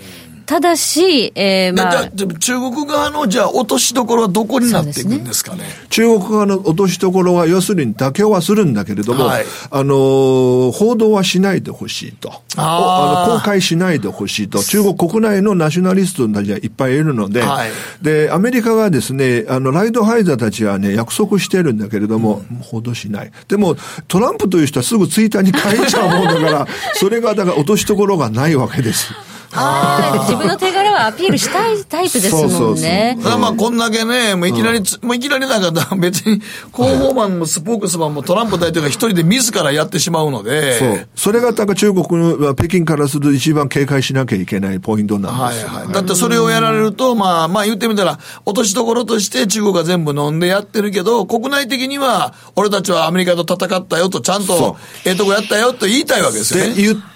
[0.51, 2.09] ただし、えー、まあ。
[2.09, 5.63] 中国側の、じゃあ、落としどころはどこになっていくんですかね？
[5.63, 12.33] ね中国側の落としどころは、要するに妥協はするんだけれども、はい、あの、報道はしないでほしいと。
[12.57, 14.61] あの公開しないでほしいと。
[14.61, 23.31] 中国国内のナショナリストたちはいっぱいいるので、はい、で、アメリカがですね、あの、ライドハイザーたちはね、約束してるんだけれども、うん、報道しない。
[23.47, 23.77] でも、
[24.09, 29.13] トランプという人はすぐツイッターに書いちゃうもんだから、 それが、だから落としどころがないわけです。
[29.53, 32.49] あ自分の手柄はアピールしたいタイプですもんね。
[32.49, 36.41] そうそうそうまあこんだけね、もういきなり、うん、もういきなりなんか 別に
[36.73, 40.79] 広報マンもスポークスマンもトランプ大統領が一人で自らやってしまうので。
[40.79, 41.07] そう。
[41.15, 45.93] それがなんか中国の北京からすると一番警戒しなきゃいけないポイントなんですよ、はいはい。
[45.93, 56.73] だってそれをやられると、まあまあ言ってみたら、落としどころとして中国が全部飲んでやってるけど、国内的には俺たちはアメリカと戦ったよとちゃんとええとこやったよと言いたいわけですよね。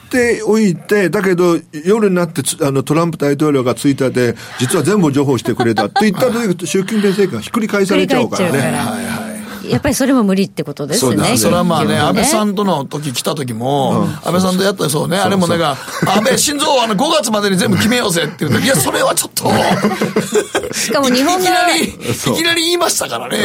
[0.10, 8.60] ておいて、だけど、夜になって、あの、トランプ大統領がツイッターで、実は全部情報してくれたって言った時、習近平政権がひっくり返されちゃうからね。
[8.60, 9.24] はいはい
[9.69, 11.38] やっぱりそれも無理ってことですね。
[11.38, 19.45] それはまあね、安倍さんとの時来た時も、安倍さんとやったそうね、あれもなんか、安倍晋三あの5月までに全部決めようぜって言うと、 いや、それはちょっと。
[20.73, 23.38] しかも日本がいきなり、いきなり言いましたからね。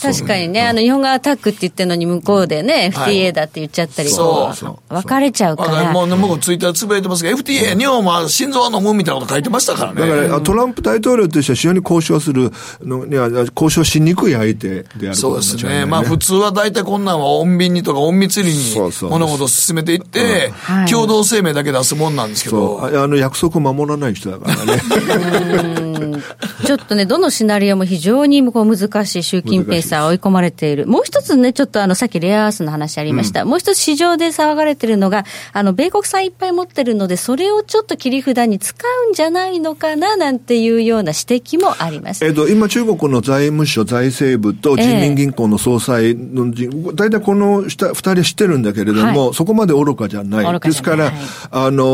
[0.00, 4.10] 確かにね、あの、日本がアタックって言ってるのに向こうでね、FTA だって言っちゃったり。
[4.10, 5.92] とか、分かれちゃうから。
[5.92, 10.00] もうね、僕ツイッターつぶやいてますけど、FTA、日本は心臓は飲むみたいなこと書いてましたからね。
[10.00, 15.86] だから、トランプ大統領としては非常に交渉するのには、交渉しにくい相手であるそうですね。
[15.86, 18.54] まあ普通は大体こんなんは穏便にとか隠密裏に
[19.02, 20.52] 物事を進めていって、
[20.90, 22.86] 共同声明だけ出すもんなんですけど。
[22.86, 25.86] あの約束守らない人だからね。
[26.66, 30.86] ちょっとね、どのシナリオも非常にこう難しい習近平さん追い込まれている。
[30.86, 33.42] もう一つね、ちょっとあの、さっきレアアースの話ありました。
[33.42, 42.24] うん、もう一つ市場で騒がれてるのが、あの、米国産いっぱい持ってるので、それをちょっと切り札に使うんじゃないのかな、なんていうような指摘もあります。
[42.24, 46.52] えっと、今中国の財務省、財政部と人民銀行の総裁の、
[46.94, 50.60] 大体この二人知ってるんだけれども、はい、そこまで愚かじゃない。
[50.60, 51.14] ですから、はい、
[51.50, 51.84] あの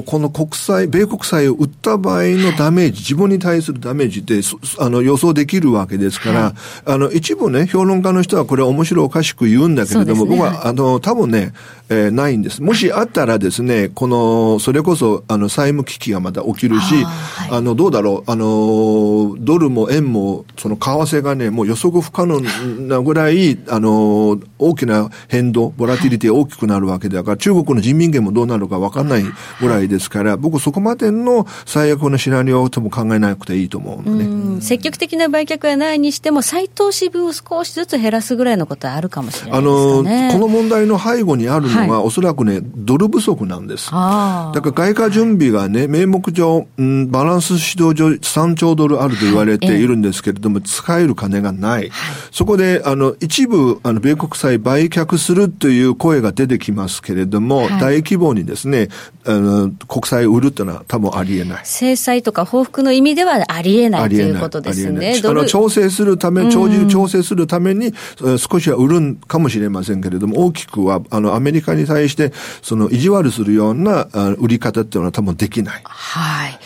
[0.00, 4.40] ー、この国債、米国債を売った場合のダメージ、自分に対するダメージって
[4.78, 6.54] あの予想できるわけですから、はい、
[6.86, 11.52] あの一部ね、評論家の人はこれ面白おかしく言うんだけれども、ね、僕は、あの、多分ね、
[11.88, 12.62] えー、ないんです。
[12.62, 29.24] もしあったらですね、この、それこそ、あの、債務危機がまた起きるし、あはい、あの、どうだろう、あの、ドルも円も、その為替がね、もう予測不可能なぐらい、あの、大きな変動、ボラティリティ大きくなるわけだから、中国の人民元もどうなるか分かんない
[29.60, 34.60] ぐらいですから、僕そこまでの最悪のシナリオとも考えなくていいと思うのね。
[34.62, 40.28] 積極的な売却はないにしても、再投資分を少しずつ減らすぐらいのことはあるかもしれないですね。
[40.30, 43.90] あの、この問題の背後にあるのは、はい、おそらくね、ドル不足なんです。
[43.90, 51.82] だから外貨準備がね、名目上、うん、バランス指導上3兆ドルあると言われているんですけれども、はい、使える金がない。
[51.82, 51.90] はい、
[52.30, 58.88] そこで、あの、一部、あの、米国債売却するという声が出てきますけれども、大規模にですね、
[59.24, 61.60] あの、国債売るっていうのは多分ありえない。
[61.64, 65.20] 制裁とか報復の意味ではありえないということですね。
[65.24, 67.92] あの、調整するため、長寿調整するために、
[68.38, 75.82] 少しは売るかもしれませんけれども、大きくは、あの、アメリカに対して、その、意地悪するような売り方っていうのは多分できない。
[75.84, 76.58] はい。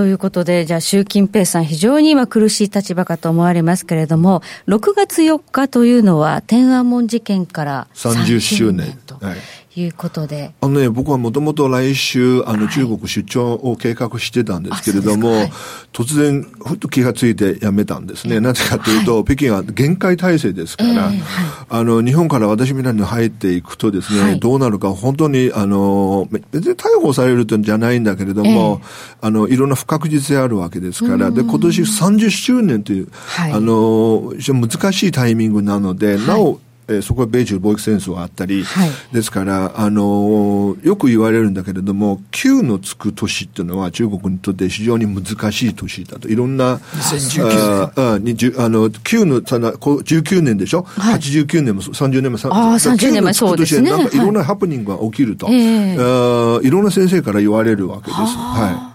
[0.00, 9.20] ということで、じゃあ習近平さん、非常に今苦しい立場かと思われますけれども、6月4日というのは天安門事件から30周年と。
[9.72, 10.52] はいいうことで。
[10.60, 15.52] あのね、僕はもともと来週、あの、中国出張を計画してたんですけれども、はい、
[15.92, 18.40] 突然、ふっと気がついてやめたんですね。
[18.40, 21.18] なぜかというと、はい、北京は限界体制ですから、えーはい、
[21.68, 46.28] あの、日本から私みたいに入っていくとですね、どうなるか、本当に、あの、別に逮捕されるとじゃないんだけれども、えー、あの、いろんな不確実性あるわけですから、で、今年30周年という、あの、難しいタイミングなので、なお、えー、そこは米中貿易戦争があったり、はい、ですから、あのー、よく言われるんだけれども、9のつく年っていうのは中国にとって非常に難しい年だと。
[46.28, 48.52] いろんな、2019年。
[48.58, 53.90] ああの、9の、19年でしょ、はい、?89 年も30年も、あ30年もそうですね。
[53.90, 58.18] なんかいろんなハプニングが起きると、はい、あいろんな先生から言われるわけです。
[58.18, 58.89] はい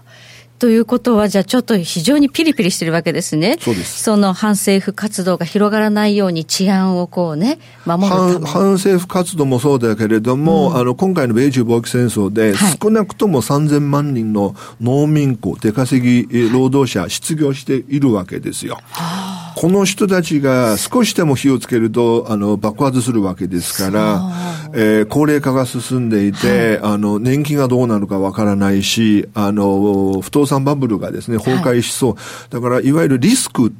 [0.58, 3.58] ということは、じゃあちょっと非常にピリピリしてるわけですね。
[3.60, 4.02] そうです。
[4.02, 18.74] その反政府活動が広がらないように治安をこうね、守る反反政府活動もそうだけれども、うん、あの、今回の米中貿易戦争で、少なくとも3000万人の農民工、出稼ぎ労働者、失業しているわけですよ。
[18.74, 19.25] はあ
[19.56, 24.30] この人たちが少しでも火をつけると、あの、爆発するわけですから、
[24.74, 32.14] えー、高齢化が進んでいて、はい、あの、年金がどうなるかわからないし、あの、不動産バブルがですね、崩壊しそう。
[32.16, 33.72] はい、だから、いわゆるリスク、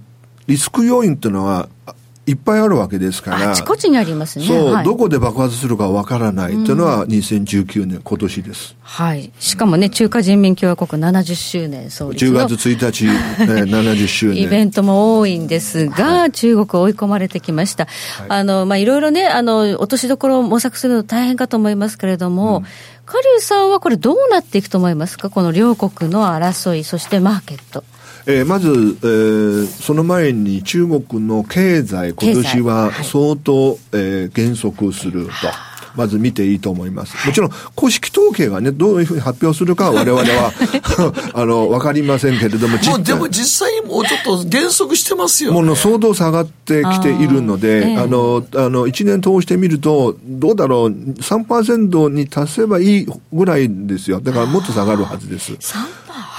[0.47, 1.69] リスク要因っていうのは、
[2.27, 3.53] いっぱいあるわけですから。
[3.53, 4.47] あちこちにありますね。
[4.47, 8.77] そう、はい、どこで爆発するかわからないというのは2019年、今年です。
[8.83, 9.33] はい。
[9.39, 12.41] しかもね、中華人民共和国70周年創立の。
[12.41, 14.43] 10月1日、えー、 70周年。
[14.43, 17.87] イベントも多いんですが、はい、中国追い込まれてきました。
[18.19, 22.65] はい、あの、まあ、いろいろね、あの、落としどころを模索するの大変かと思いますけれども、うん
[23.07, 25.31] カリュウさんはこれどうなっていくと思いますか？
[25.31, 27.85] この両国の争い、そしてマーケット。
[28.29, 35.33] えー、まず、えー、その前に中国の経済、今年は相当、はい、えー、減速すると。
[35.97, 37.27] まず見ていいと思います。
[37.27, 40.53] もちろん、公式統計がね、どういうふうに発表するかは 我々は
[41.33, 45.63] あの、わかりませんけれども、もでも実際にもうちょっと減速してますよ、ね。
[45.63, 54.21] もう相当下がってきているので、あえー、あの、あの、1年通してみると、どうだろう、3%に達せばいいぐらいですよ。
[54.21, 55.53] だからもっと下がるはずです。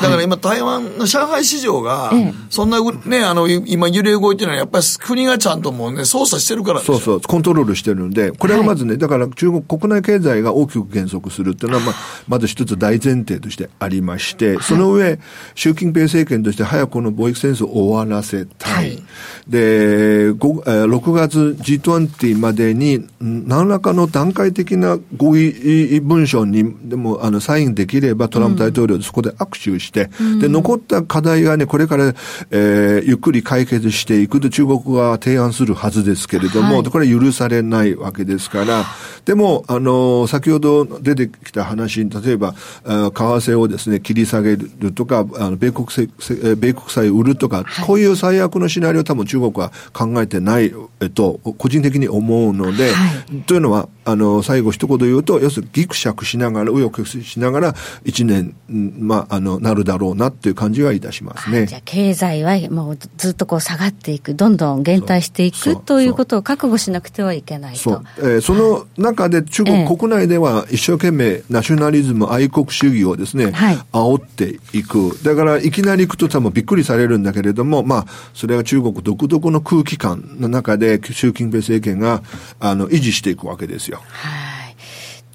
[0.02, 2.12] だから今、台湾の上海市場が、
[2.50, 11.96] そんな、ね、あの、今揺れ動いてるのは、やっぱり国がちゃんともうね、操作してるからそうそう、コントロールしてるんで、これがまずね、だから中国国内経済が大きく減速するっていうのは、まあ、
[12.28, 15.20] まず一つ大前提としてありまして、その上、
[15.56, 19.02] 習近平政権として早くこの貿易戦争を終わらせたい。
[19.50, 32.14] で、6月 G20 までに何らかの段階的な合意文書にでもあのサインできればトランプ大統領そこで握手して、うん、で、残った課題がね、これから、
[32.52, 34.38] えー、ゆっくり解決していく。
[34.40, 38.86] と中国が提案するはずですけれども、はい、これは許されないわけですから、
[39.26, 46.08] でも、あの、先ほど出てきた話に、例えば、為替をですね、切り下げるとか、あの米国せ、
[46.56, 61.66] 米国債売るとか、はい、こういう最悪のシナリオを多分中国は考えてない、えっと、個人的に思うので、はい、というのは、あの、最後一言言うと、要するにギクシャクしながら、右翼しながら、一年、まあ、あの、なるだろうなっていう感じはいたしますね。
[61.66, 67.80] じゃあ、経済はもうずっとこう下がっていく、どんどん減退していくということを覚悟しなくてはいけないと。
[67.82, 68.04] そう。
[68.20, 75.22] えー、その中で中国国内では一生懸命ナショナリズム、愛国主義をですね、はい、煽っていく。
[75.22, 82.24] だから、いきなり行くと多分びっくりされるんだけれども、まあ、それは中国独特の空気感の中で、習近平政権が、
[82.62, 83.97] あの、維持していくわけですよ。
[84.06, 84.57] はい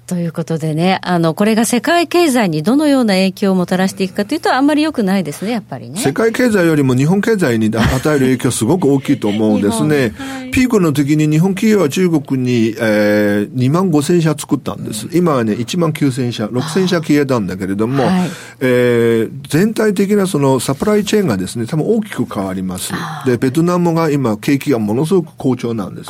[0.05, 5.99] ということでね、あの、これが世界経済にどのような影響をもたらしていくかというと、あんまり良くないですね、やっぱりね。
[5.99, 10.13] 世界経済よりも日本経済に与える影響すごく大きいと思うんですね。
[10.17, 15.07] はい、ピークの時に日本企業は中国に、えー、2万5千社作ったんです。
[15.13, 18.29] 今はね、1万9千社、6千社消えたんだけれども、はい、
[18.59, 22.91] えー、全体的なそのサプライチェーンがですね、多分大きく変わります。
[23.25, 26.09] で、ベトナムが今、景気がものすごく好調なんです。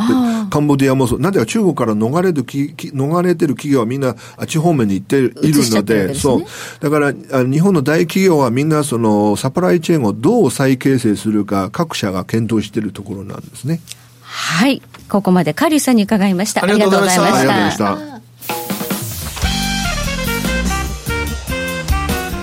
[0.49, 1.19] カンボジアもそう。
[1.19, 6.43] なんでか中国から逃れる、逃れてる企業はみんなあっち方面に行っているので、ね、そう。
[6.79, 13.81] だから、日本の大企業はみんなそのサプライチェーンをどう再形成するか各社が検討しているところなんですね。
[14.21, 14.81] はい。
[15.09, 16.63] ここまでカリュさんに伺いました。
[16.63, 17.23] ありがとうございました。
[17.23, 18.13] ありがとうございました。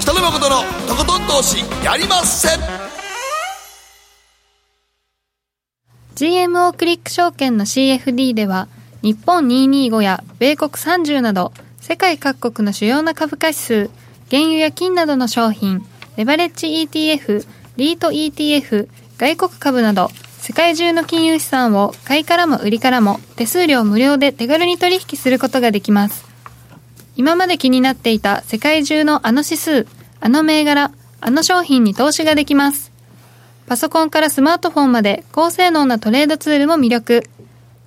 [0.01, 2.61] 北野誠のとことん投資やりません
[6.15, 8.69] GMO クリック証券の CFD では
[9.03, 13.91] 日本225や米国30など世界各国の主要な株価指数、
[14.31, 15.85] 原油や金などの商品、
[16.17, 17.47] レバレッジ ETF、
[17.77, 26.27] リート ETF、外国株など世界中の金融資産を買いからも売りからも手数料無料で手軽に取引することができます。
[27.17, 29.87] 今まで気になっていた世界中のあの指数、
[30.21, 30.91] あの銘柄、
[31.21, 32.93] あの商品に投資ができます。
[33.67, 37.25] パソコンからスマートフォンまで高性能なトレードツールも魅力。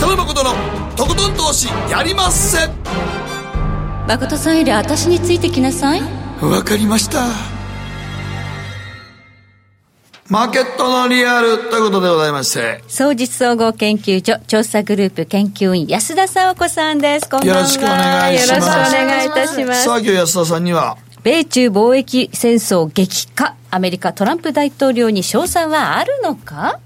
[0.00, 0.52] 誠の
[0.96, 2.68] とことん投資やりまっせ
[4.06, 6.00] 誠さんより私についてきなさい
[6.40, 7.26] わかりました
[10.28, 12.84] マーケットのリアルということでございまして。
[12.86, 17.28] 総実総合研究所調査グループ研究員安田沙子さんです。
[17.28, 17.56] こんばんは。
[17.56, 18.66] よろしくお願いします。
[18.66, 19.84] よろしくお願いいたします。
[19.84, 26.78] さあ今日安田さんには、米中貿易戦争激化、アメリカトランプ大統領に賞賛はあるのか？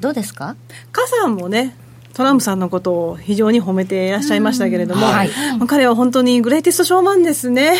[0.00, 0.56] どうですか？
[0.90, 1.76] 加さんもね、
[2.14, 5.30] トランプさんのことを非常に褒めていらっしゃいましたけれども、はい、
[5.66, 7.74] 彼は本当にグレイティストショーマンですね。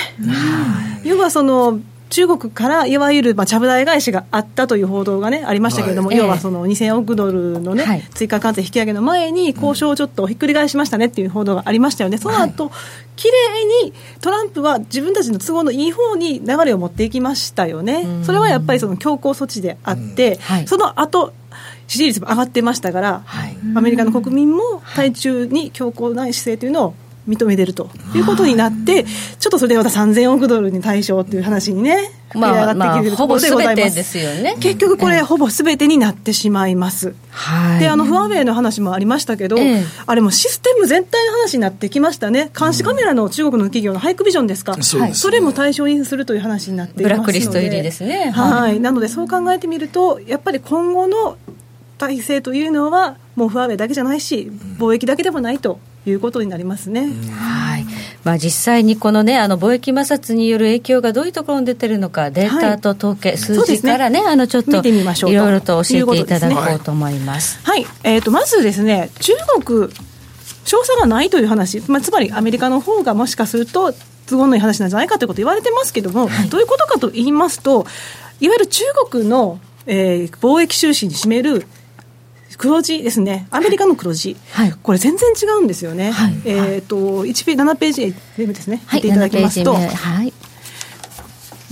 [1.04, 1.80] 要はその
[2.12, 12.72] 中国からいわゆる、まあ、ちゃぶ台返しがあったという報道が、ね、ありましたけれども、はい、要はその2000億ドルの、ね、はい、追加関税引き上げの前に、交渉をちょっとひっくり返しましたねっていう報道がありましたよね、その後、はい、
[13.16, 21.32] 綺麗にトランプは自分たちの都合のいい方に流れを持っていきましたよね、それはやっぱりその強硬措置であって、その後
[21.92, 23.22] 支持率も上がってましたから、
[23.74, 26.94] アメリカの国民も対中に強硬な姿勢というのを
[27.28, 33.94] 認めてるということになって、ちょっとそれでまた3000億ドルに対象っていう話にね、まあ、上がってきてるところでございます。
[33.94, 34.56] ですよね。
[34.58, 37.14] 結局これ、ほぼすべてになってしまいます。
[37.30, 37.80] はい。
[37.80, 42.50] で、あの、フワウェイの話もありましたけど、ええ、あれもシステム全体の話になってきましたね。
[42.58, 44.76] 監視カメラの中国の企業のハイクビジョンですか。
[44.82, 47.14] それも対象にするという話になっていますので。
[47.14, 48.30] ブラックリスト入りですね。
[48.30, 48.80] はい。
[48.80, 51.36] なので、そう考えてみると、やっぱり今後の
[52.02, 57.12] 体制というのは、もうフワウェイだけじゃないし、貿易だけでもないということになりますね。
[57.30, 57.86] はい。
[58.24, 67.60] まあ、実際にこの,、ね、あの貿易摩擦による影響がどういうところに出てるのか、データと統計、はい、数字からね、ねあのちょっといろいろと教えていただこうと思います。
[67.62, 69.32] はい、えーと、まずですね、中
[69.64, 69.88] 国、
[70.64, 73.94] 調査がないという話、まあ、つまりアメリカの方がもしかすると、
[74.26, 77.86] 都合のいい話なんじゃないかということ言われてますけども、はい、どういうことかと言いますと、
[78.40, 81.66] いわゆる中国の、えー、貿易収支に占める
[82.62, 89.76] 黒字ですね、アメリカの黒字、はい、これ、全然違うんですよね、はい、えーと、1ペ7ページですね、見ていただきますと。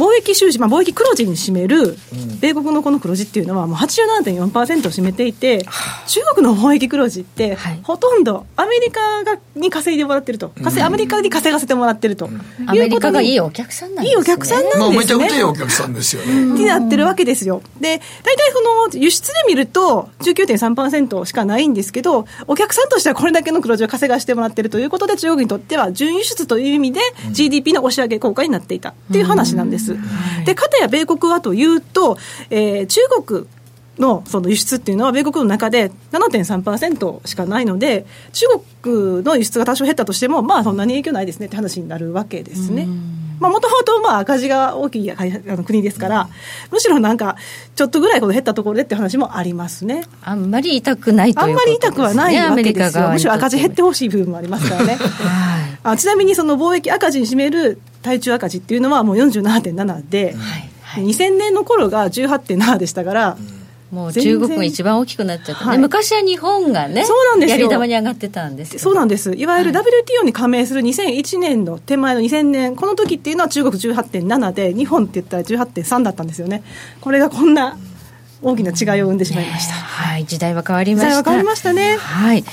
[0.00, 1.96] はい貿易収支、まあ、貿易黒字に占める
[2.40, 5.64] 米国のこの黒字っていうのはもう87.4%を占めていて、
[6.06, 12.30] 中国の貿易黒字ってほとんどアメリカがに稼いでもらってると、稼いアメリカに稼がせてもらってると、
[12.66, 14.10] アメリカがいいお客さんなんですね。
[14.10, 16.22] いいお客さんなんですね、まあ、めちゃくちゃいいお客さんですよ。
[16.22, 16.34] ね。
[16.34, 17.62] になってるわけですよ。
[17.80, 27.00] で、大体その輸出で見ると19.3%しかないんですけど、お客さんとしてはこれだけの黒字を稼がしてもらってるということで、中国にとっては準輸出という意味で
[27.32, 29.89] GDP の押し上げ効果になっていたっていう話なんです。
[30.44, 32.18] で、かたや米国はというと、
[32.50, 33.46] えー、中国
[34.00, 38.46] のその輸出っていうのは米国の中で7.3%しかないので中
[38.82, 42.88] 国の輸出が多少減ったとしてもまあそんなに影響ないですねって話になるわけですね。
[43.40, 45.16] もともと赤字が大きいあ
[45.56, 46.28] の国ですから、
[46.70, 47.36] むしろなんか、
[47.74, 50.04] ちょっとぐらいこの減ったところでって話もありますね。
[50.22, 53.08] あんまり痛くないとあんまり痛くはないわけですよ。
[53.10, 54.96] むしろ赤字減ってほしい部分もありますからね。
[54.98, 63.59] はい、あちなみにその貿易赤字に占める対中赤字っていうのはもう47.7で、はいはい、2000年の頃が18.7でしたから、うん
[63.90, 76.62] もう中国が一番大きくなっちゃった、ね、はい、昔は日本がね、そうなんですやり玉に上がってたんですそうなんです、いわゆる WTO に加盟する2001年の手前の2000年、この時っていうのは中国18.7で、日本って言ったら18.3だったんですよね、
[77.00, 77.76] これがこんな
[78.42, 79.74] 大きな違いを生んでしまいました。
[79.74, 81.10] ね、はい、時代は変わりました。
[81.10, 81.96] 時代は変わりましたね。
[81.98, 82.44] はい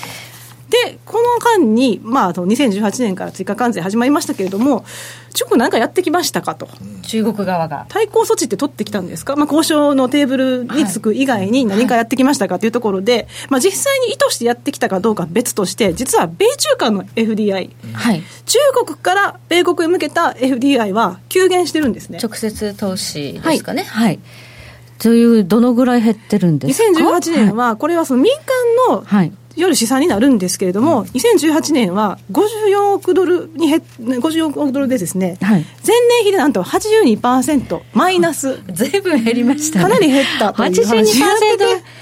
[0.69, 4.83] で、この間に、まあ、2018年から追加関税始まりましたけれども、
[5.33, 6.67] 中国なんかやってきましたかと。
[7.03, 7.85] 中国側が。
[7.87, 9.37] 対抗措置って取ってきたんですか？
[9.37, 22.19] まあ、交渉のテーブルにつく以外に何かやってきましたかというところで、はい、まあ、実際に意図してやってきたかどうか別として、実は米中間の FDI、はい、中国から米国へ向けた FDI は急減してるんですね。
[22.21, 23.83] 直接投資ですかね？
[23.83, 24.19] はい、はい
[24.99, 28.33] という、どのぐらい減ってるんですか？2018年は、これはその民
[28.89, 29.03] 間の、
[29.57, 38.61] はいいわゆる試算になるんですけれども、うん、2018年は54億ドルに減54億ドルでですね、はい、前年比でなんと82%マイナス。
[38.71, 41.21] ずいぶん減りました、ね、かなり減ったという話。
[41.21, 41.97] 82%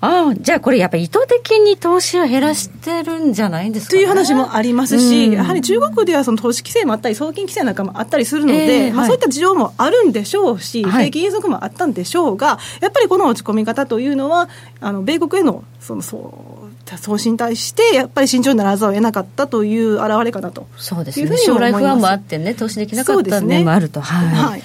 [0.00, 14.48] ああじゃあこれやっぱり意図的に投資を減らしてるんじゃないんですか、ね、という話もありますし、うん、やはり中国ではその投資規制もあったり、送金規制なんかもあったりするので、えー、まあ、そういった事情もあるんでしょうし、はい、景気継続もあったんでしょうが、やっぱりこの落ち込み方というのは、
[14.80, 16.57] あの米国へのそのそう
[16.96, 20.66] 送信に対して、やっぱり慎重にならざるを得なかったという表れかなと。
[20.76, 24.00] そうですね、将来不安もあってね、投資できなかった面もあると。
[24.00, 24.62] はい、はい。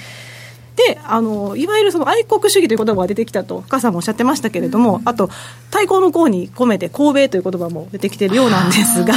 [0.76, 5.30] であのいわゆるその愛国主義という言葉が出てきたと深さんもおっしゃってましたけれども、あと
[5.70, 9.14] 対抗の項に込めて訪米という言葉も出てきているようなんですが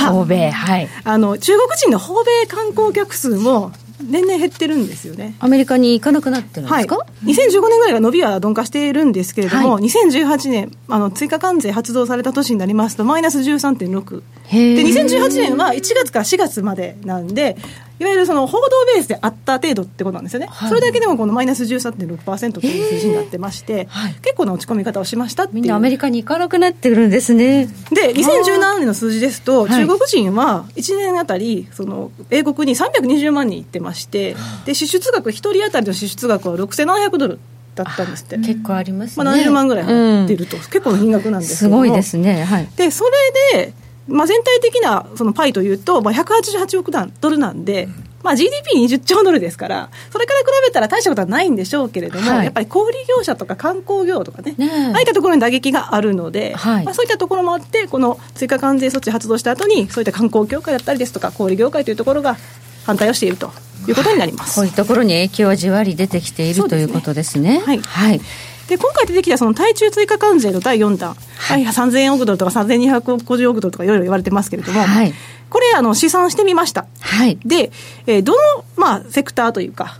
[0.50, 3.72] はい、あの中国人の訪米観光客数も
[4.02, 5.34] 年々減ってるんですよね。
[5.38, 17.56] アメリカに行かなくなってるんですか、はい、2015年ぐらいが伸びは鈍化しているんですけれども、はい、2018年あの追加関税発動された年になりますとマイナス13.6で2018年は1月から4月までなんで
[17.98, 27.66] いわゆるその報道ベースであった程度ってことなんですよね、はい、それだけでもこのマイナス13.6%という数字になってまして、はい、結構な落ち込み方をしましたみんなアメリカに行かなくなってるんですね。
[27.90, 34.36] で2017年の数字ですと、中国人は1年あたりその米国に320万人行ってまして
[34.66, 37.38] で支出額1人当たりの支出額は6700ドル
[37.74, 38.36] だったんですって。
[38.38, 43.04] 結構ありますね、まあ、70万ぐらい入ってると、うん、結構の金額なんですすごいですね、はい、でそ
[43.54, 47.88] れでまあ、全体的なそのパイというと、まあ、188億ドルなんで、
[48.22, 62.36] まあ、GDP20 兆ドルですから、それから比べたら大したことはないんでしょうけれども、はい、やっぱり小売業者とか観光業とかね、ねああいったところに打撃があるので、はい、まあ、そういったところもあって、この追加関税措置発動した後に、そういった観光業界だったりですとか、小売業界というところが
[62.84, 63.52] 反対をしていると
[63.88, 64.56] いうことになります。
[64.56, 67.62] こういうところに影響はじわり出てきている、ね、ということですね。
[67.64, 68.20] はい、はい
[68.68, 75.14] で今回出てきたその対中追加関税の第4弾、はい、3000億ドルとか3250億ドルとかいろいろ言われてますけれども、はい、
[75.48, 76.86] これあの試算してみました。
[77.00, 77.70] はい、で、
[78.06, 79.98] えー、どの、まあ、セクターというか、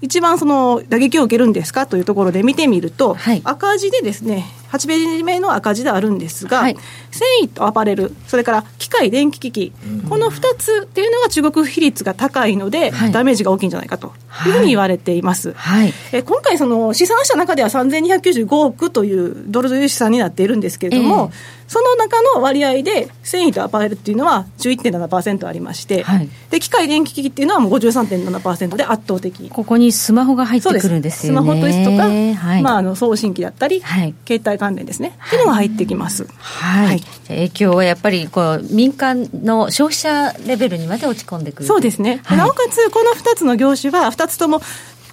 [0.00, 4.44] 一番その打撃を受けるんですかというところで見てみると、はい、赤字でですね
[4.76, 6.76] 8ページ目の赤字であるんですが、はい、
[7.10, 14.12] 繊維とアパレルそれから機械電気機器、うん、この2つっていうのが中国比率が高いので、はい、ダメージが大きいんじゃないかと
[14.46, 29.50] いうふうに言われています、はい、え今回その試算した中では3295億というドルという試算になっているんですけれども、えーその中の割合で繊維とアパレルっていうのは11.7%ありまして、はい、で機械電気機器っていうのはもう53.7%で圧倒的。
[29.50, 31.40] ここにスマホが入ってくるんですよね。
[31.40, 44.60] スマホですとか、はい、まあ、あの送信機だったり、はい、携帯関連ですね、っていうのが入ってきます、はい、影響はやっぱりこう民間の消費者レベルにまで落ち込んでくるそうですね、なおかつこの2つの業種は2つとも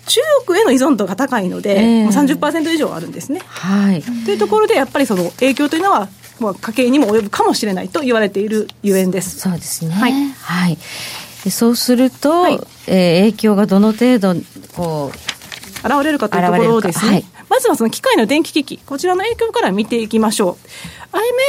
[0.07, 3.39] 中国への依存度が高いので、えー、30%以上あるんですね。
[3.45, 6.09] はい、というところで、やっぱりその影響というのは、
[6.41, 9.39] まあ、家計にも及ぶかもしれないと言われているゆえんです。
[9.39, 9.91] そうですね。
[9.91, 10.13] はい。
[10.13, 10.67] は
[11.45, 14.35] い、そうすると、はい、えー、影響がどの程度
[14.75, 15.33] こう
[15.87, 20.67] 現れるかというところですね、はい、まずはその機械の電気機器こちらの影響から見ていきましょう。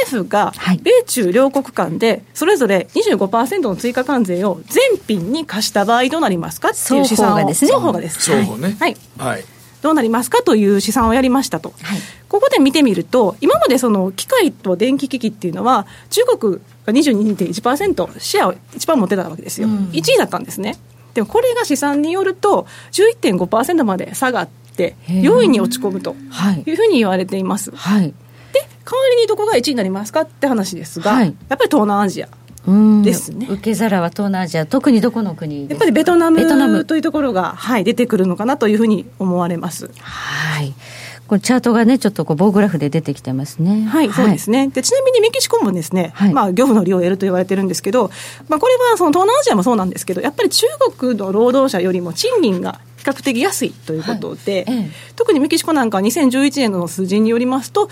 [0.07, 6.69] IMF が米中両国間でそれぞれ25%の追加関税を全品に貸した場合どうなりますか？
[6.69, 7.53] っていう試算を。
[7.53, 8.19] 双方がです。
[8.31, 8.77] 双方ね。
[8.79, 9.45] はい、はい。
[9.81, 16.53] どうなりますかという試算をやりましたと、はい、ここで見てみると、今までその機械と電気機器っていうのは、中国
[16.87, 20.75] が22.1%シェアを一番持ってたわけですよ、うん、1位だったんですね。
[21.13, 26.15] でもこれが試算によると、11.5%まで下がって、4位に落ち込むと
[26.65, 27.71] いうふうに言われています。
[27.71, 28.13] はい、で、
[28.59, 32.29] 代わりにどこが1位になりますかって話ですが、はい、やっぱり東南アジア。
[33.03, 39.91] ですね、受け皿は東南アジア、特にどこの国やっぱりベトナムというところが、はい、出てくるのかなというふうに思われます。
[40.01, 40.73] はい
[41.27, 43.85] このチャートがね、ちょっとこう棒グラフで出てきてますね。
[43.85, 44.67] はい、はい、そうですね。
[44.67, 48.11] で、ちなみにメキシコもですね、はい、まあ、漁夫の利を得ると言われてるんですけど、
[48.47, 50.67] まあ、これはその東南アジアもそうなんですけど、やっぱり中
[50.97, 57.89] 国の労働者よりも賃金が比較的安いということで、はい、特にメキシコなんかは2011年の数字によりますと、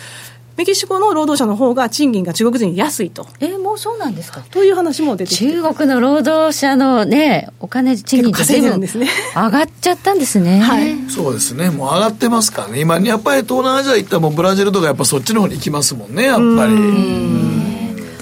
[0.56, 3.26] メキシコの労働者の方が賃金が中国人安いと。
[3.40, 4.42] えー、もうそうなんですか？
[4.52, 9.08] という話も出てきて中国の労働者のね、お金、賃金って全部ですね。
[9.36, 10.60] 上がっちゃったんですね。
[10.60, 11.10] はい。
[11.10, 11.72] そうですね。
[11.72, 12.82] もう上がってますからね。
[12.82, 17.53] 今、やっぱり東南アジア行ったらもうブラジルとかやっぱそっちの方に行きますもんね、やっぱり。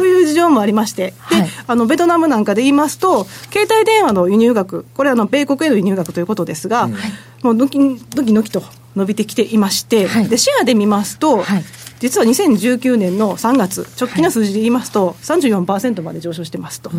[0.02, 6.94] という事情もありまして、はい、であのベトナムなんかで言いますと、携帯電話の輸入額、これはあの米国への輸入額ということですが、うん、
[7.44, 7.78] もうドキ
[8.16, 8.64] ドキと
[8.96, 11.64] 伸びてきていまして、はい、でシェアで見ますと、はい
[12.02, 16.90] 実は2019年の3月、直近の数字で言いますと、はい、34%まで上昇してますと、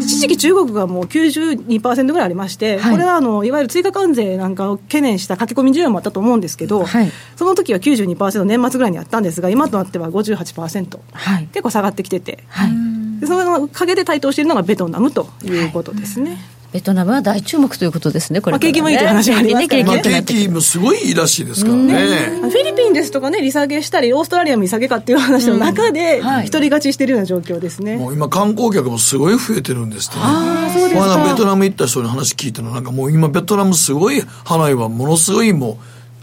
[0.00, 16.38] 一時期、中国がもう92%ぐらいありまして、はい、これはあのいわゆる追加関税なんかを懸念した駆け込み需要もあったと思うんですけど、はい、その時は92%、年末ぐらいにあったんですが、今となっては58%、はい、結構下がってきてて、はい、その陰で台頭しているのがベトナムということですね。
[16.70, 20.22] ベトナムは大注目ということですね、これ、ね、景気もいいという話がありますからね。
[20.22, 21.94] 景気もすごいいいらしいですからね。
[21.94, 27.96] フィリピンですとかね、利下げしたり、オーストラリアも利下げかっていう話の中で、一人勝ちしてるような状況ですね。
[27.96, 30.22] もう今、観光客もすごい増えてるんですってね。
[30.24, 31.24] あそうですか。
[31.24, 35.78] ベトナム行った人に話聞いたのなんかもう今、ベトナムすごい、ハノイはものすごいも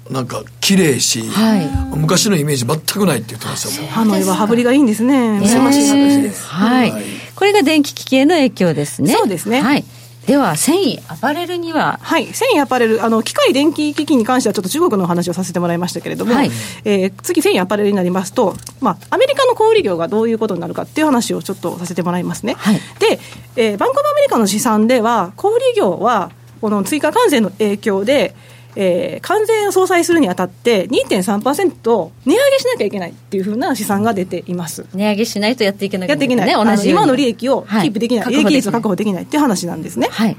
[0.09, 1.67] う、なんか綺麗し、はい、
[1.97, 3.89] 昔のイメージ全くないって言ってましたもん。
[3.89, 5.41] ハノイは羽振りがいいんですね。
[5.43, 6.45] 素晴らしい話です。
[6.45, 6.93] はい。
[7.35, 9.13] これが電気機器への影響ですね。
[9.13, 9.61] そうですね。
[9.61, 9.83] はい。
[10.28, 11.99] では繊維アパレルには。
[12.01, 16.51] はい繊維アパレルあの機械電気機器に関してはちょっと中国の話をさせてもらいましたけれども、はい、
[16.84, 23.19] えー、次繊維アパレルになりますと、まあ、アメリカの小売業がどういうことになるかっていう話をちょっとさせてもらいますね、はい、で、
[23.55, 28.36] えー、バンコブアメリカの試算では小売業はこの追加関税の影響で
[28.76, 34.86] えー、関税を相殺するにあたって2.3%値上げしなきゃいけないっていうふうな試算が出ています。
[34.93, 36.53] 値上げしないとやっていけない、ね、やっていけない。
[36.53, 40.38] 同じ今の利益をキープできない、はい、利益率を確保できないっていう話なんですね、はい、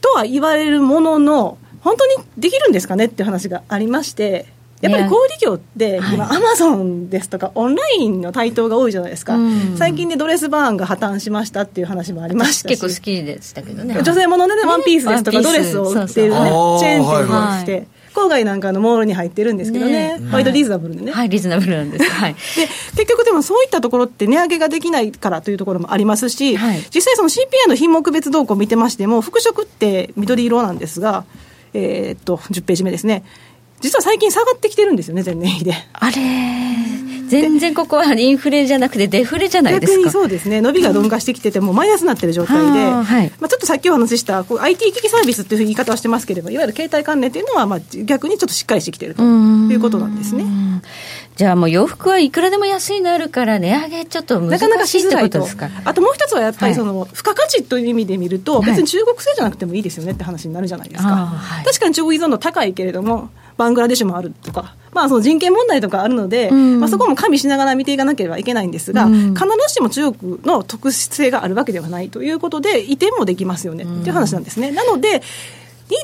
[0.00, 4.46] とは言われるものの本当にできるんですかねっていう話がありまして
[4.80, 9.38] やっぱり小売業って今、アマゾンですとか、オンラインの台頭が多いじゃないですか、
[9.76, 16.36] 最近でドレスバーンが破綻しましたっていう話もありましたし、結構好きでしたけどね、女性もので、ね、ワンピースですとか、ドレスを売っているね、
[16.80, 17.86] チェーン店がして。
[18.14, 21.10] 郊外なんかのモールに入ってるんですけどね、割とリーズナブルでね。
[21.10, 22.04] はい、リーズナブルなんです。
[22.04, 22.34] はい。
[22.34, 31.24] で、結局でもそういったところって値上げができないからというところもありますし、はい、実際その CPI の品目別動向を見てましても、服飾って緑色なんですが、
[31.72, 33.24] えー、っと、10ページ目ですね。
[33.84, 35.74] 実は最近下がってきてるんですよね、前年比で。
[35.92, 36.16] あれ
[37.28, 39.98] 全然ここはインフレじゃなくてデフレじゃないですか。
[39.98, 40.62] 逆にそうですね。
[40.62, 50.44] 伸びが鈍化してきててもマイナスになってる状態で、 はい、まあ、ちょっとさっきお話ししたこう IT 機器サービスっていう言い方はしてますけれどいわゆる携帯関連っていうのはまあ逆にちょっとしっかりしてきてるということなんですね。
[51.36, 55.68] じゃあもう洋服はいくらでも安いのあるから値上げちょっと難しいってことですか？
[55.84, 74.70] あともう一つはやっぱりその、はい、付加価値という意味で見ると別に中国製じゃなくてもいいですよねって話になるじゃないですか、はい、確かに中国依存度高いけれどもバングラデシュもあるとか、まあ、その人権問題とかあるので、うん、まあ、そこも加味しながら見ていかなければいけないんですが、うん、必ずしも中国の特殊性があるわけではないということで、移転もできますよね、っていう話なんですね。
[74.70, 75.22] なので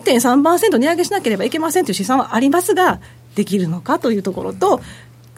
[0.04, 3.00] 2.3%値上げしなければいけませんという試算はありますが、
[3.34, 4.80] できるのかというところと、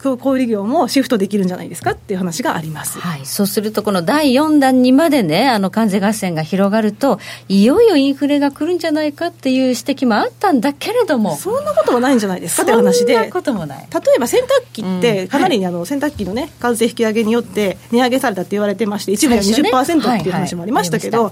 [0.03, 21.31] 小売業もシフトできるんじゃないですかっていう話があります、はい、そうすると、この第4弾にまでね、あの関税合戦が広がると、いよいよインフレが来るんじゃないかっていう指摘もあったんだけれども、そんなこともないんじゃないですかって話で、そんなこともない例えば洗濯機って、かなりあの洗濯機のね、関税引き上げによって値上げされたって言われてまして、一部では20%っていう話もありましたけど、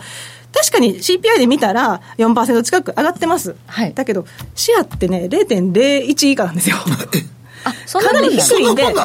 [0.53, 6.77] 確かに CPI で見たら4%近く上がってます、はい、だけど、シェアってね、0.01以下なんですよ。
[7.63, 9.01] あそかなり低いんで、全然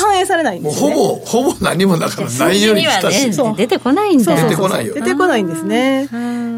[0.00, 4.34] 反映されないんです、ね、ほぼ、ほぼ何もだからな いようにしたし、ね、出てこないんだ。
[4.34, 4.94] 出てこないよ。
[4.94, 6.08] 出てこないんですね。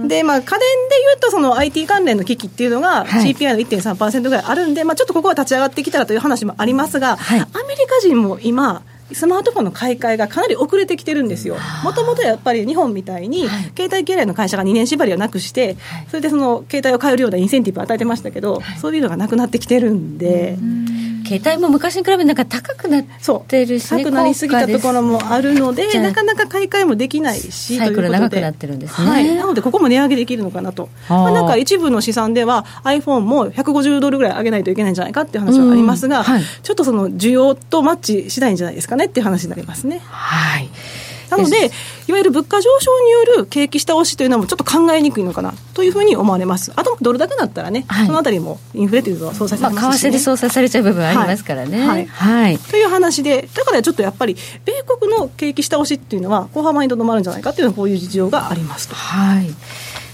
[0.06, 0.58] で、まあ、家電
[0.88, 8.82] でいうと、その IT 関連の機器っていうのが、CPI の1.3%ぐらいあるんで、まあ、ちょっとここは立ち上がってきたらという話もありますが、アメリカ人も今、
[9.12, 11.56] スマートフォンの買い替えがかなり遅れてきてるんですよ。
[11.82, 15.76] もともとやっぱり日本みたいに、携帯経済の会社が2年縛りをなくして、
[16.08, 20.58] それでその携帯を買えるようなインセンティブを与えてましたけど、そういうのがなくなってきてるんで。
[21.28, 23.02] 携帯も昔に比べてなんか高くなっ
[23.46, 29.08] てるし、ね、高くなりすぎたところもあるので、なかなか買い替えもできないし、サイクル長くなってるんですね。
[29.08, 40.00] はい、なので、ここも値上げできるのかなと、まあ、なんか一部の試算では、iPhone も150ドルぐらい上げないといけないんじゃないかっていう話はありますが、はい、ちょっとその需要とマッチしないんじゃないですかねっていう話になりますね。
[40.04, 40.68] はい
[41.30, 41.70] なので、
[42.06, 46.72] いわゆる物価上昇による景気下押しというのもちょっと考えにくいのかなというふうに思われます。
[46.76, 51.86] あと、ドル高だったらね、はい、そのあたりもインフレというのは操作されますし、ね、まあ、為替で操作されちゃう部分ありますからね。
[51.86, 52.06] はい。
[52.06, 58.94] はい、という話で、だからちょっとやっぱり、米国の景気下押しっていうのは、後半マインド止まるんじゃないかっていうのは、こういう事情がありますと。
[58.94, 59.54] はい。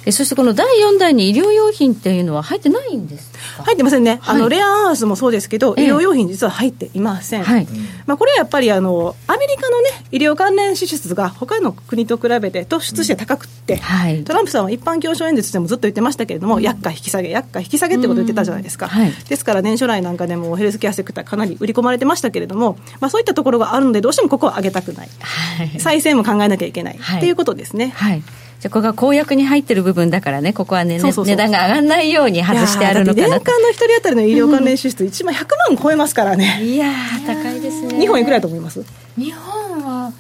[0.07, 3.33] えそしてこの第4弾に医療用品っていうのは入ってないんです
[3.63, 7.67] 入ってませんね、はい、あのレアアースもそうですけど、医療用品、実は入っていません、はい、
[8.07, 18.91] まあ、これはやっぱりあのアメリカの、ね、医療関連支出が他の国と比べて突出して高くて、はい、トランプさんは一般教書演説でもずっと言ってましたけれども、薬価引き下げ、薬価引き下げってことを言ってたじゃないですか、
[19.29, 25.09] ですから年初来なんかでもヘルスケアセクター、かなり売り込まれてましたけれども、まあ、そういったところがあるので、どうしてもここは上げたくない、
[25.79, 27.93] 再生も考えなきゃいけない、っていうことですね。
[27.95, 28.23] はい
[28.65, 36.61] じゃここが公約に入ってる部分だからね、ここはね、値段が上がらないように外してあるのかな年間の一人当たりの医療関連支出、1万100万超えますからね。
[36.63, 36.91] いや
[37.27, 38.01] 高いですね。
[38.01, 38.83] 日本いくらだと思います？
[39.19, 40.13] 日本は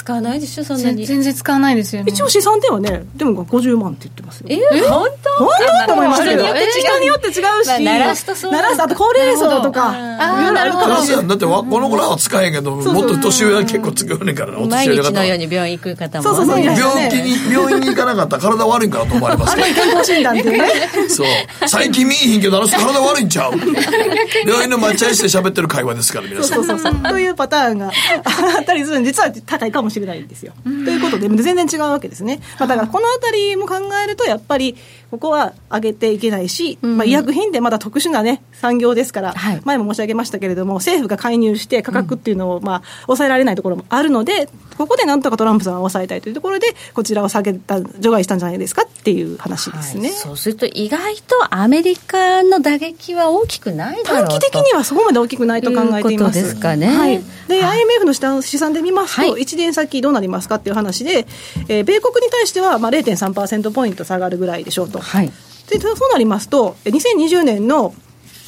[0.00, 1.04] 使わないでしょそんなに。
[1.04, 2.10] 全然使わないですよね。
[2.10, 4.46] 一応資産ではねでも50万って言ってますよ。
[4.48, 4.56] え？
[4.56, 5.44] ー、本当？
[5.44, 5.50] 本
[5.82, 7.06] 当と思いますけど人に？
[7.06, 9.90] よって違うし、まあ、鳴らすとそう鳴らすあと高齢層とか。
[9.90, 16.64] あなるほどだってこの頃は使えへんけどもっと年上は結構使うねんから毎日のように病院行く方もそうそうそう。
[16.64, 20.70] 病気に 病院に行かなかったら体悪いんかなと思われますけど健康診断ってね。
[21.08, 21.26] そう。
[21.68, 23.52] 最近見えへんけどあの人体悪いんちゃう。
[24.48, 26.64] 病院の待合室で喋ってる会話ですから皆さん。
[26.64, 27.02] そうそうそう。
[27.10, 30.52] というパターンがあったりするんで実は高いかもしれないんですよ。
[30.64, 32.40] ということで、全然違うわけですね。
[32.58, 33.74] まあ、だからこのあたりも考
[34.04, 34.76] えると、やっぱり
[35.10, 56.40] ここは上げていけないし、うん、まあ、医薬品ってまだ特殊な、ね、産業ですから、はい、前も申し上げましたけれども、政府が介入して価格っていうのを、まあ、抑えられないところもあるので、ここでなんとかトランプさんを抑えたいというところで、こちらを下げた、除外したんじゃないですかっていう話ですね、はい、そうすると、意外とアメリカの打撃は大きくないだろう短期的にはそこまで大きくないと考えています。
[56.40, 56.86] ですかね。
[56.86, 61.26] はい、で、はい、IMF の試算で見ますと、1年先どうなりますかっていう話で、
[61.68, 65.00] えー、米国に対してはまあ0.3%ポイント下がるぐらいでしょうと。
[65.00, 65.32] はい
[65.70, 67.94] でそうなりますと、2020年の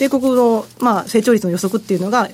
[0.00, 2.28] 米国の、まあ、成長率の予測っていうのが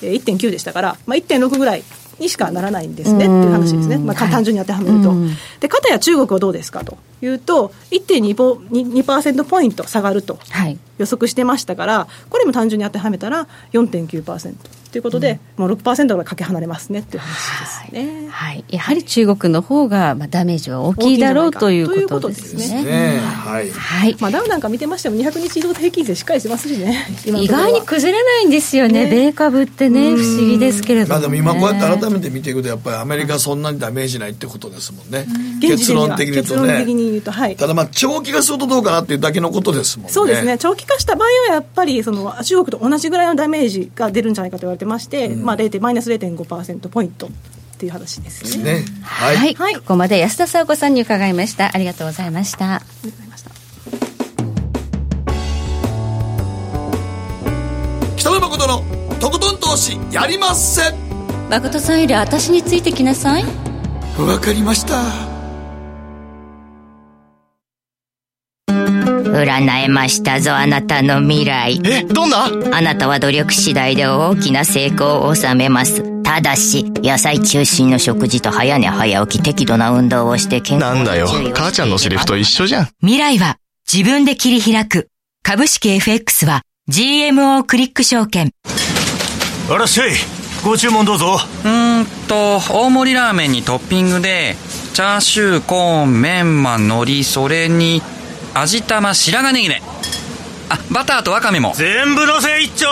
[0.00, 1.82] 1.9でしたから、まあ、1.6ぐらい
[2.18, 5.14] にしかならないんですねっていう話ですね、まあ、単純に当てはめると。
[5.60, 10.38] で、かたや中国はどうですかというと、1.2%ポイント下がると
[10.96, 14.54] 予測してましたから、これも単純に当てはめたら4.9%。
[14.90, 22.84] ということで、うん、もう6%ぐらいかけ離れますねっていう話ですね、はい、はい、やはり中国の方がまあダメージは大きいだろうということですね。
[22.84, 23.18] ね。
[23.18, 24.16] はい、はい。
[24.20, 29.10] まあ、ダウなんか見てましても200日移動平均線しっかりしてますしね意外に崩れないんですよね、ね。
[29.10, 35.26] 米株ってね、不思議ですけれども、ね、まあ、でも今こうやって改めて見ていくと、やっぱりアメリカそんなにダメージないってことですもんね、
[35.60, 36.84] 結論的に言うとね。
[36.84, 40.12] 言うとはい、ただ、まあ、長期化するとどうかなっていうだけのことですもんね。
[40.12, 40.58] そうですね。
[40.58, 47.30] 長期化した場合はやっぱりその中国と同じぐらいのダメージが出るんじゃないかと言われてまして、うん、まあ、マイナス0.5%ポイントっ
[47.78, 48.64] ていう話ですね。
[48.64, 51.70] ねはい、はい、ここまで安田沙子さんに伺いました。
[51.74, 52.74] ありがとうございました。
[52.74, 53.50] ありがとうございました。
[58.16, 58.82] 北野誠の
[59.18, 60.94] とことん投資やりません。
[61.48, 63.44] 誠さんより私についてきなさい。
[64.18, 65.29] わかりました。
[69.22, 71.80] 占えましたぞあなたの未来。
[71.84, 72.46] えどんな？
[72.72, 76.22] あなたは努力次第で大きな成功を収めます。
[76.22, 81.26] ただし野菜中心の食事と早寝早起き適度な運動をして健康なんだよ。
[81.54, 82.88] 母ちゃんのセリフと一緒じゃん。
[83.00, 83.56] 未来は
[83.92, 85.08] 自分で切り開く。
[85.42, 88.52] 株式 FX は GMO クリック証券。
[89.70, 90.12] あらっしゃい
[90.64, 91.38] ご注文どうぞ。
[91.64, 94.54] うーんと大盛りラーメンにトッピングで
[94.92, 98.02] チャーシューコーンメンマ海苔それに
[98.54, 99.82] 味玉白髪ネギね。
[100.68, 101.72] あバターとワカメも。
[101.76, 102.86] 全部のせ一丁。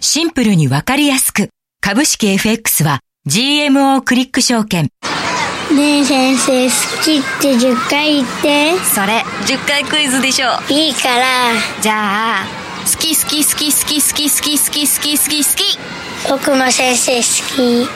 [0.00, 1.50] シンプルにわかりやすく。
[1.80, 4.88] 株式 FX は GMO クリック証券。
[5.74, 8.78] ねえ先生好きって10回言って。
[8.78, 10.48] それ10回クイズでしょ。
[10.70, 11.52] いいから。
[11.82, 12.46] じゃあ
[12.90, 15.78] 好き好き好き好き好き好き好き好き好き好き
[16.28, 17.22] 僕も先生好
[17.54, 17.88] き。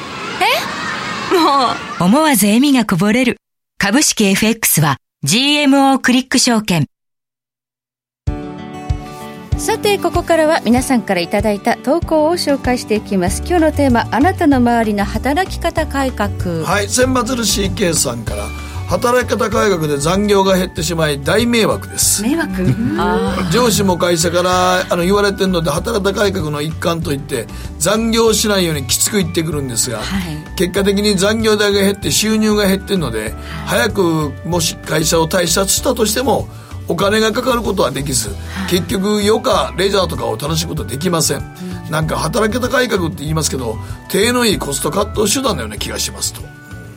[1.33, 1.35] え？
[1.35, 2.05] もう。
[2.05, 3.39] 思わず笑みがこぼれる。
[3.79, 6.89] 株式 FX は GMO クリック証券。
[9.57, 13.45] さてここからは皆さんからいただいた投稿を紹介していきます。
[13.47, 16.65] 今日のテーマあなたの周りの働き方改革。
[16.65, 18.49] はい千羽鶴 CK さんから
[18.93, 22.23] 働き方改革で残業が減ってしまい大迷惑です。
[22.23, 23.51] 迷惑？
[23.51, 27.47] 上司も会社からあの言われてるので働き方改革の一環といって
[27.79, 33.31] 残業しないようにきつく言ってくるんですが、はい、結果的に残業代が減って収入が減ってるので、
[33.65, 36.47] 早くもし会社を退社したとしても
[36.87, 38.29] お金がかかることはできず、
[38.69, 43.79] 結局余暇レジャーとかを楽しむことはできません、うん、なんか働き方改革って言いますけど
[44.11, 46.43] 手のいいコストカット手段のような気がしますと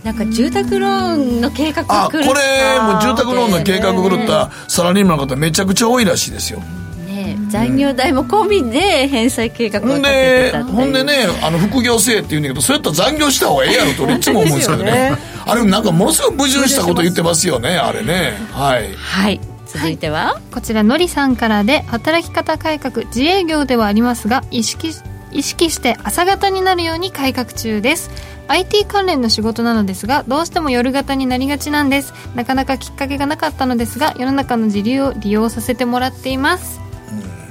[0.06, 6.60] なんか住宅ローンの計画あこれもう住宅ローンの計画狂ったサラリーマンの方めちゃくちゃ多いらしいですよ、
[7.08, 14.92] ね、残業代も込みで返済計画を立ててたほんでねあの副業制って言うんだけどそうやったら残業した方がええやろといつも思うんですけどね。
[14.92, 18.38] ね、あれなんかものすごく矛盾したこと言ってますよねあれね。
[18.52, 19.40] はい、はい。
[19.66, 24.92] 続いては、はい、こちらのりさんからで働き方改革自営業ではありますが意識
[25.32, 32.14] 意識して朝方になるように改革中です IT 関連の仕事なのですがどうしても夜型になりがちなんです。
[32.36, 36.80] なかなかきっかけがなかったのですが世の中の時流を利用させてもらっています。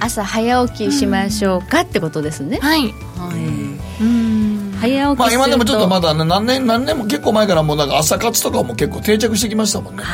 [0.01, 2.59] 朝早起きしましょうか、ってことですね。
[2.61, 4.75] はい、はい、うん。
[4.81, 10.05] 早起きまあ今でもちょっとまだ、ね、何年何年も結構前からもうなんか朝活とかも結構定着してきましたもんね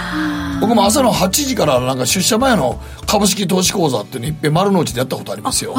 [0.60, 5.74] 僕も朝の8時からなんか出社前の株式投資講座っていうのいっぺん丸の内でやったことありますよ。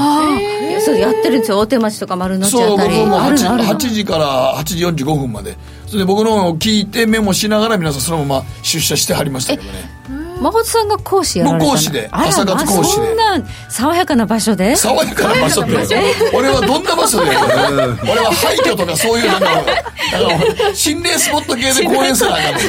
[0.84, 1.59] そうやってるんですよ。
[1.59, 2.95] 大手町とか丸の内あたり。
[2.95, 5.57] そう僕も 8, 8時から8時45分まで。
[5.86, 9.89] それで僕のを聞いてメモしながら皆さんそのまま出社してはりましたけどね
[10.41, 12.09] 誠さんが講師やられた講師で。
[12.11, 13.07] 朝活講師で。
[13.07, 14.75] そんな爽やかな場所で。
[14.75, 15.71] 爽やかな場所って
[16.33, 17.31] 俺はどんな場所で？
[17.31, 19.63] 俺は廃墟とかそういうなんか
[20.73, 22.59] 心霊スポット系で講演するあかん。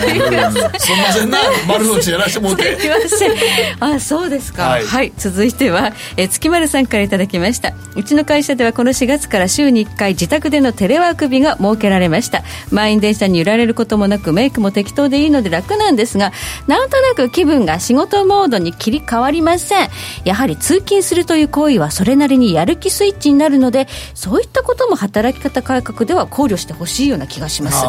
[0.78, 1.38] すいませんな。
[1.66, 2.78] 丸の内やらせてもらって。
[2.78, 3.32] すいません。
[3.80, 7.72] あそうですか、はい、はい、続いてはえ月丸さんからいただきました。
[7.96, 12.42] うちの会社ではこの4月から週に1回自宅でのテレワーク日が設けられました。
[12.70, 16.32] 満員電車に揺られることもなくメイクも適当でいいので楽なんですが
[16.66, 19.88] なんとなく気分が仕事モードに切り替わりません。
[20.24, 27.84] やはり通勤するという行為はそれなりにやる気スイッチになるのでそういったことも働き方改革では考慮してほしいような気がします。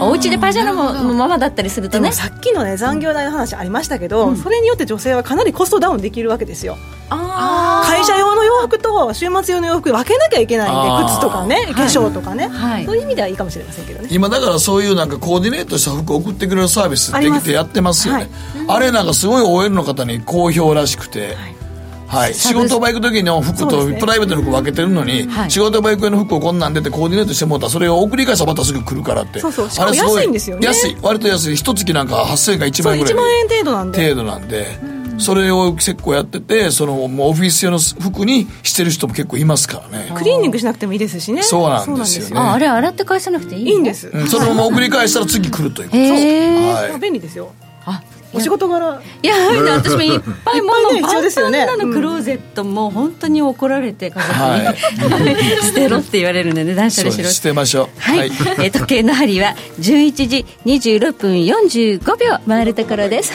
[0.00, 2.12] お家でパジャマのままだったりするとね。
[2.12, 6.76] さっきのね残業代の話ありましたけど、うん、それによって女性はかなりコストダウンできるわけですよ。
[7.08, 14.08] 会社用の洋服と週末用の洋服分けなきゃいけないんで靴とかね化粧とかね、はい、そういう意味ではいいかもしれませんけどね。
[14.10, 18.28] 今だからそういうなんかコーディネートした服を送ってくれるサービスできてやってますよね。
[18.66, 21.56] あはい、あれなんかすごい OL の方に好評らしくて、はい。
[22.08, 29.40] はい、仕事場行く時の服とプライベートの服分けてるのに、ね仕事場行くの服をこんなん出てコーディネートしてもらったらそれを送り返したらまたすぐ来るからって。
[29.40, 29.70] そうそう。
[29.70, 30.66] しかも安いんですよね。
[30.66, 30.96] 安い。
[31.02, 31.56] 割と安い。
[31.56, 33.14] 一月なんか8000円か1万円ぐらい。
[33.14, 34.02] 1万円程度なんで。
[34.02, 34.66] 程度なんで、
[35.18, 40.12] それを結構やっててそのもうオフィス用の服にしてる人も結構いますからね。
[40.14, 41.42] クリーニングしなくてもいいですしね。
[41.42, 42.38] そうなんですよね。
[42.38, 47.52] ああれ洗って返さなくていいいいんです、うん、そのまま送り返したら次来るということです、はい、便利ですよ。
[47.84, 48.02] あ
[48.36, 49.02] お仕事柄。
[49.22, 49.34] いや
[49.74, 51.66] 私もいっぱい物必要ですよね。
[51.66, 54.76] のクローゼットも本当に怒られて家族に、はい、
[55.66, 58.00] 捨てろって言われるので断捨離しろ捨てましょう。
[58.00, 58.32] はい、はい、
[58.66, 62.36] え時計の針は11時26分45秒。
[62.46, 63.32] 回るところです。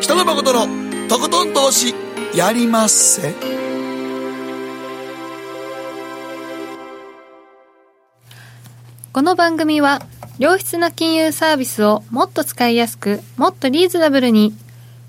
[0.00, 0.66] 北野誠の
[1.08, 1.94] とことん投資
[2.34, 3.34] やりまっせ。
[9.12, 10.00] この番組は
[10.38, 14.54] 良質な金融サービスをもっと使いやすく、もっとリーズナブルに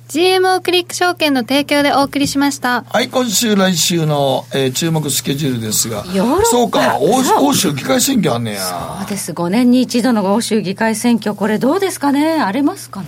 [0.10, 2.84] GMO クリック証券の提供でお送りしました。
[2.84, 6.04] はい、今週来週の、えー、注目スケジュールですが、
[6.52, 8.98] そうか、欧 欧州議会選挙あんねや。
[9.00, 12.34] そうです、5年に一度の欧州議会選挙、これどうですかね？
[12.42, 13.08] 荒れますかね？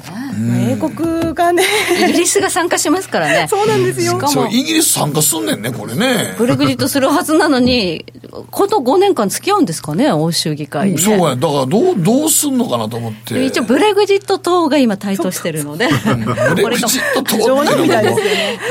[0.71, 1.63] 英国がね。
[2.01, 3.47] イギリスが参加しますからね。
[3.51, 4.13] そうなんですよ。
[4.13, 6.33] しかも、イギリス参加すんねんね、これね。
[6.37, 8.05] ブレグジットするはずなのに、
[8.51, 13.43] この5年間付き合うんですかね、欧州議会、ね、そうや、だからどう、どうすんのかなと思って。
[13.45, 15.87] 一応、ブレグジット党が今台頭してるので。
[16.55, 18.17] ブレグジット党っていうのも、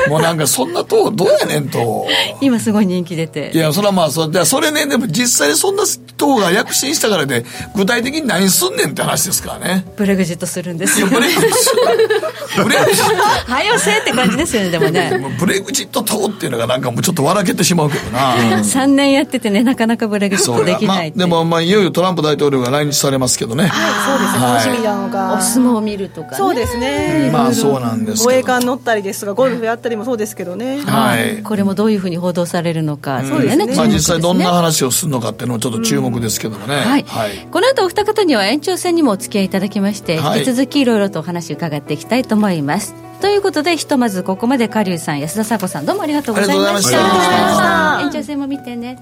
[0.09, 2.07] もうなんかそんな党どうやねんと。
[2.41, 3.51] 今すごい人気出て。
[3.53, 5.83] いや、それはまあ、それそれね、でも実際にそんな
[6.17, 7.45] 党が躍進したからで、
[7.75, 9.85] 具体的に何すんねんって話ですからね。
[9.95, 11.07] ブレグジットするんですよ。
[11.07, 11.49] ブレグジッ
[12.55, 12.63] ト。
[12.63, 13.15] ブレグジット。
[13.51, 15.35] はよせって感じですよね、でもね。
[15.39, 18.35] ブレグジット党っていうのがなんかもうちょっと笑けてしまうけどな。
[18.35, 23.71] 3年やっててね、ねなかなかブレグジットできない、まあ、でも、まあ、いよいよトランプ大統領が来日されますけどね、はい、
[24.05, 25.33] そうですね、楽しみなのが。
[25.35, 42.93] お相撲を見るとか、ね、そうですね、まあそうなんです護衛艦乗ったりですとかゴルフやったりもそうですけどね、はい、これもどういうふうに報道されるのか、そうですね、まあ、実際どんな話をするのかっていうのもちょっと注目ですけどもね、はい、はい、この後お二方には延長戦にもお付き合いいただきまして、引き続きいろいろとお話伺っていきたいと思います。
[43.21, 48.01] ということでひとまずここまで狩生さん安田佐子さんどうもありがとうございました。
[48.01, 48.99] 延長戦も見てね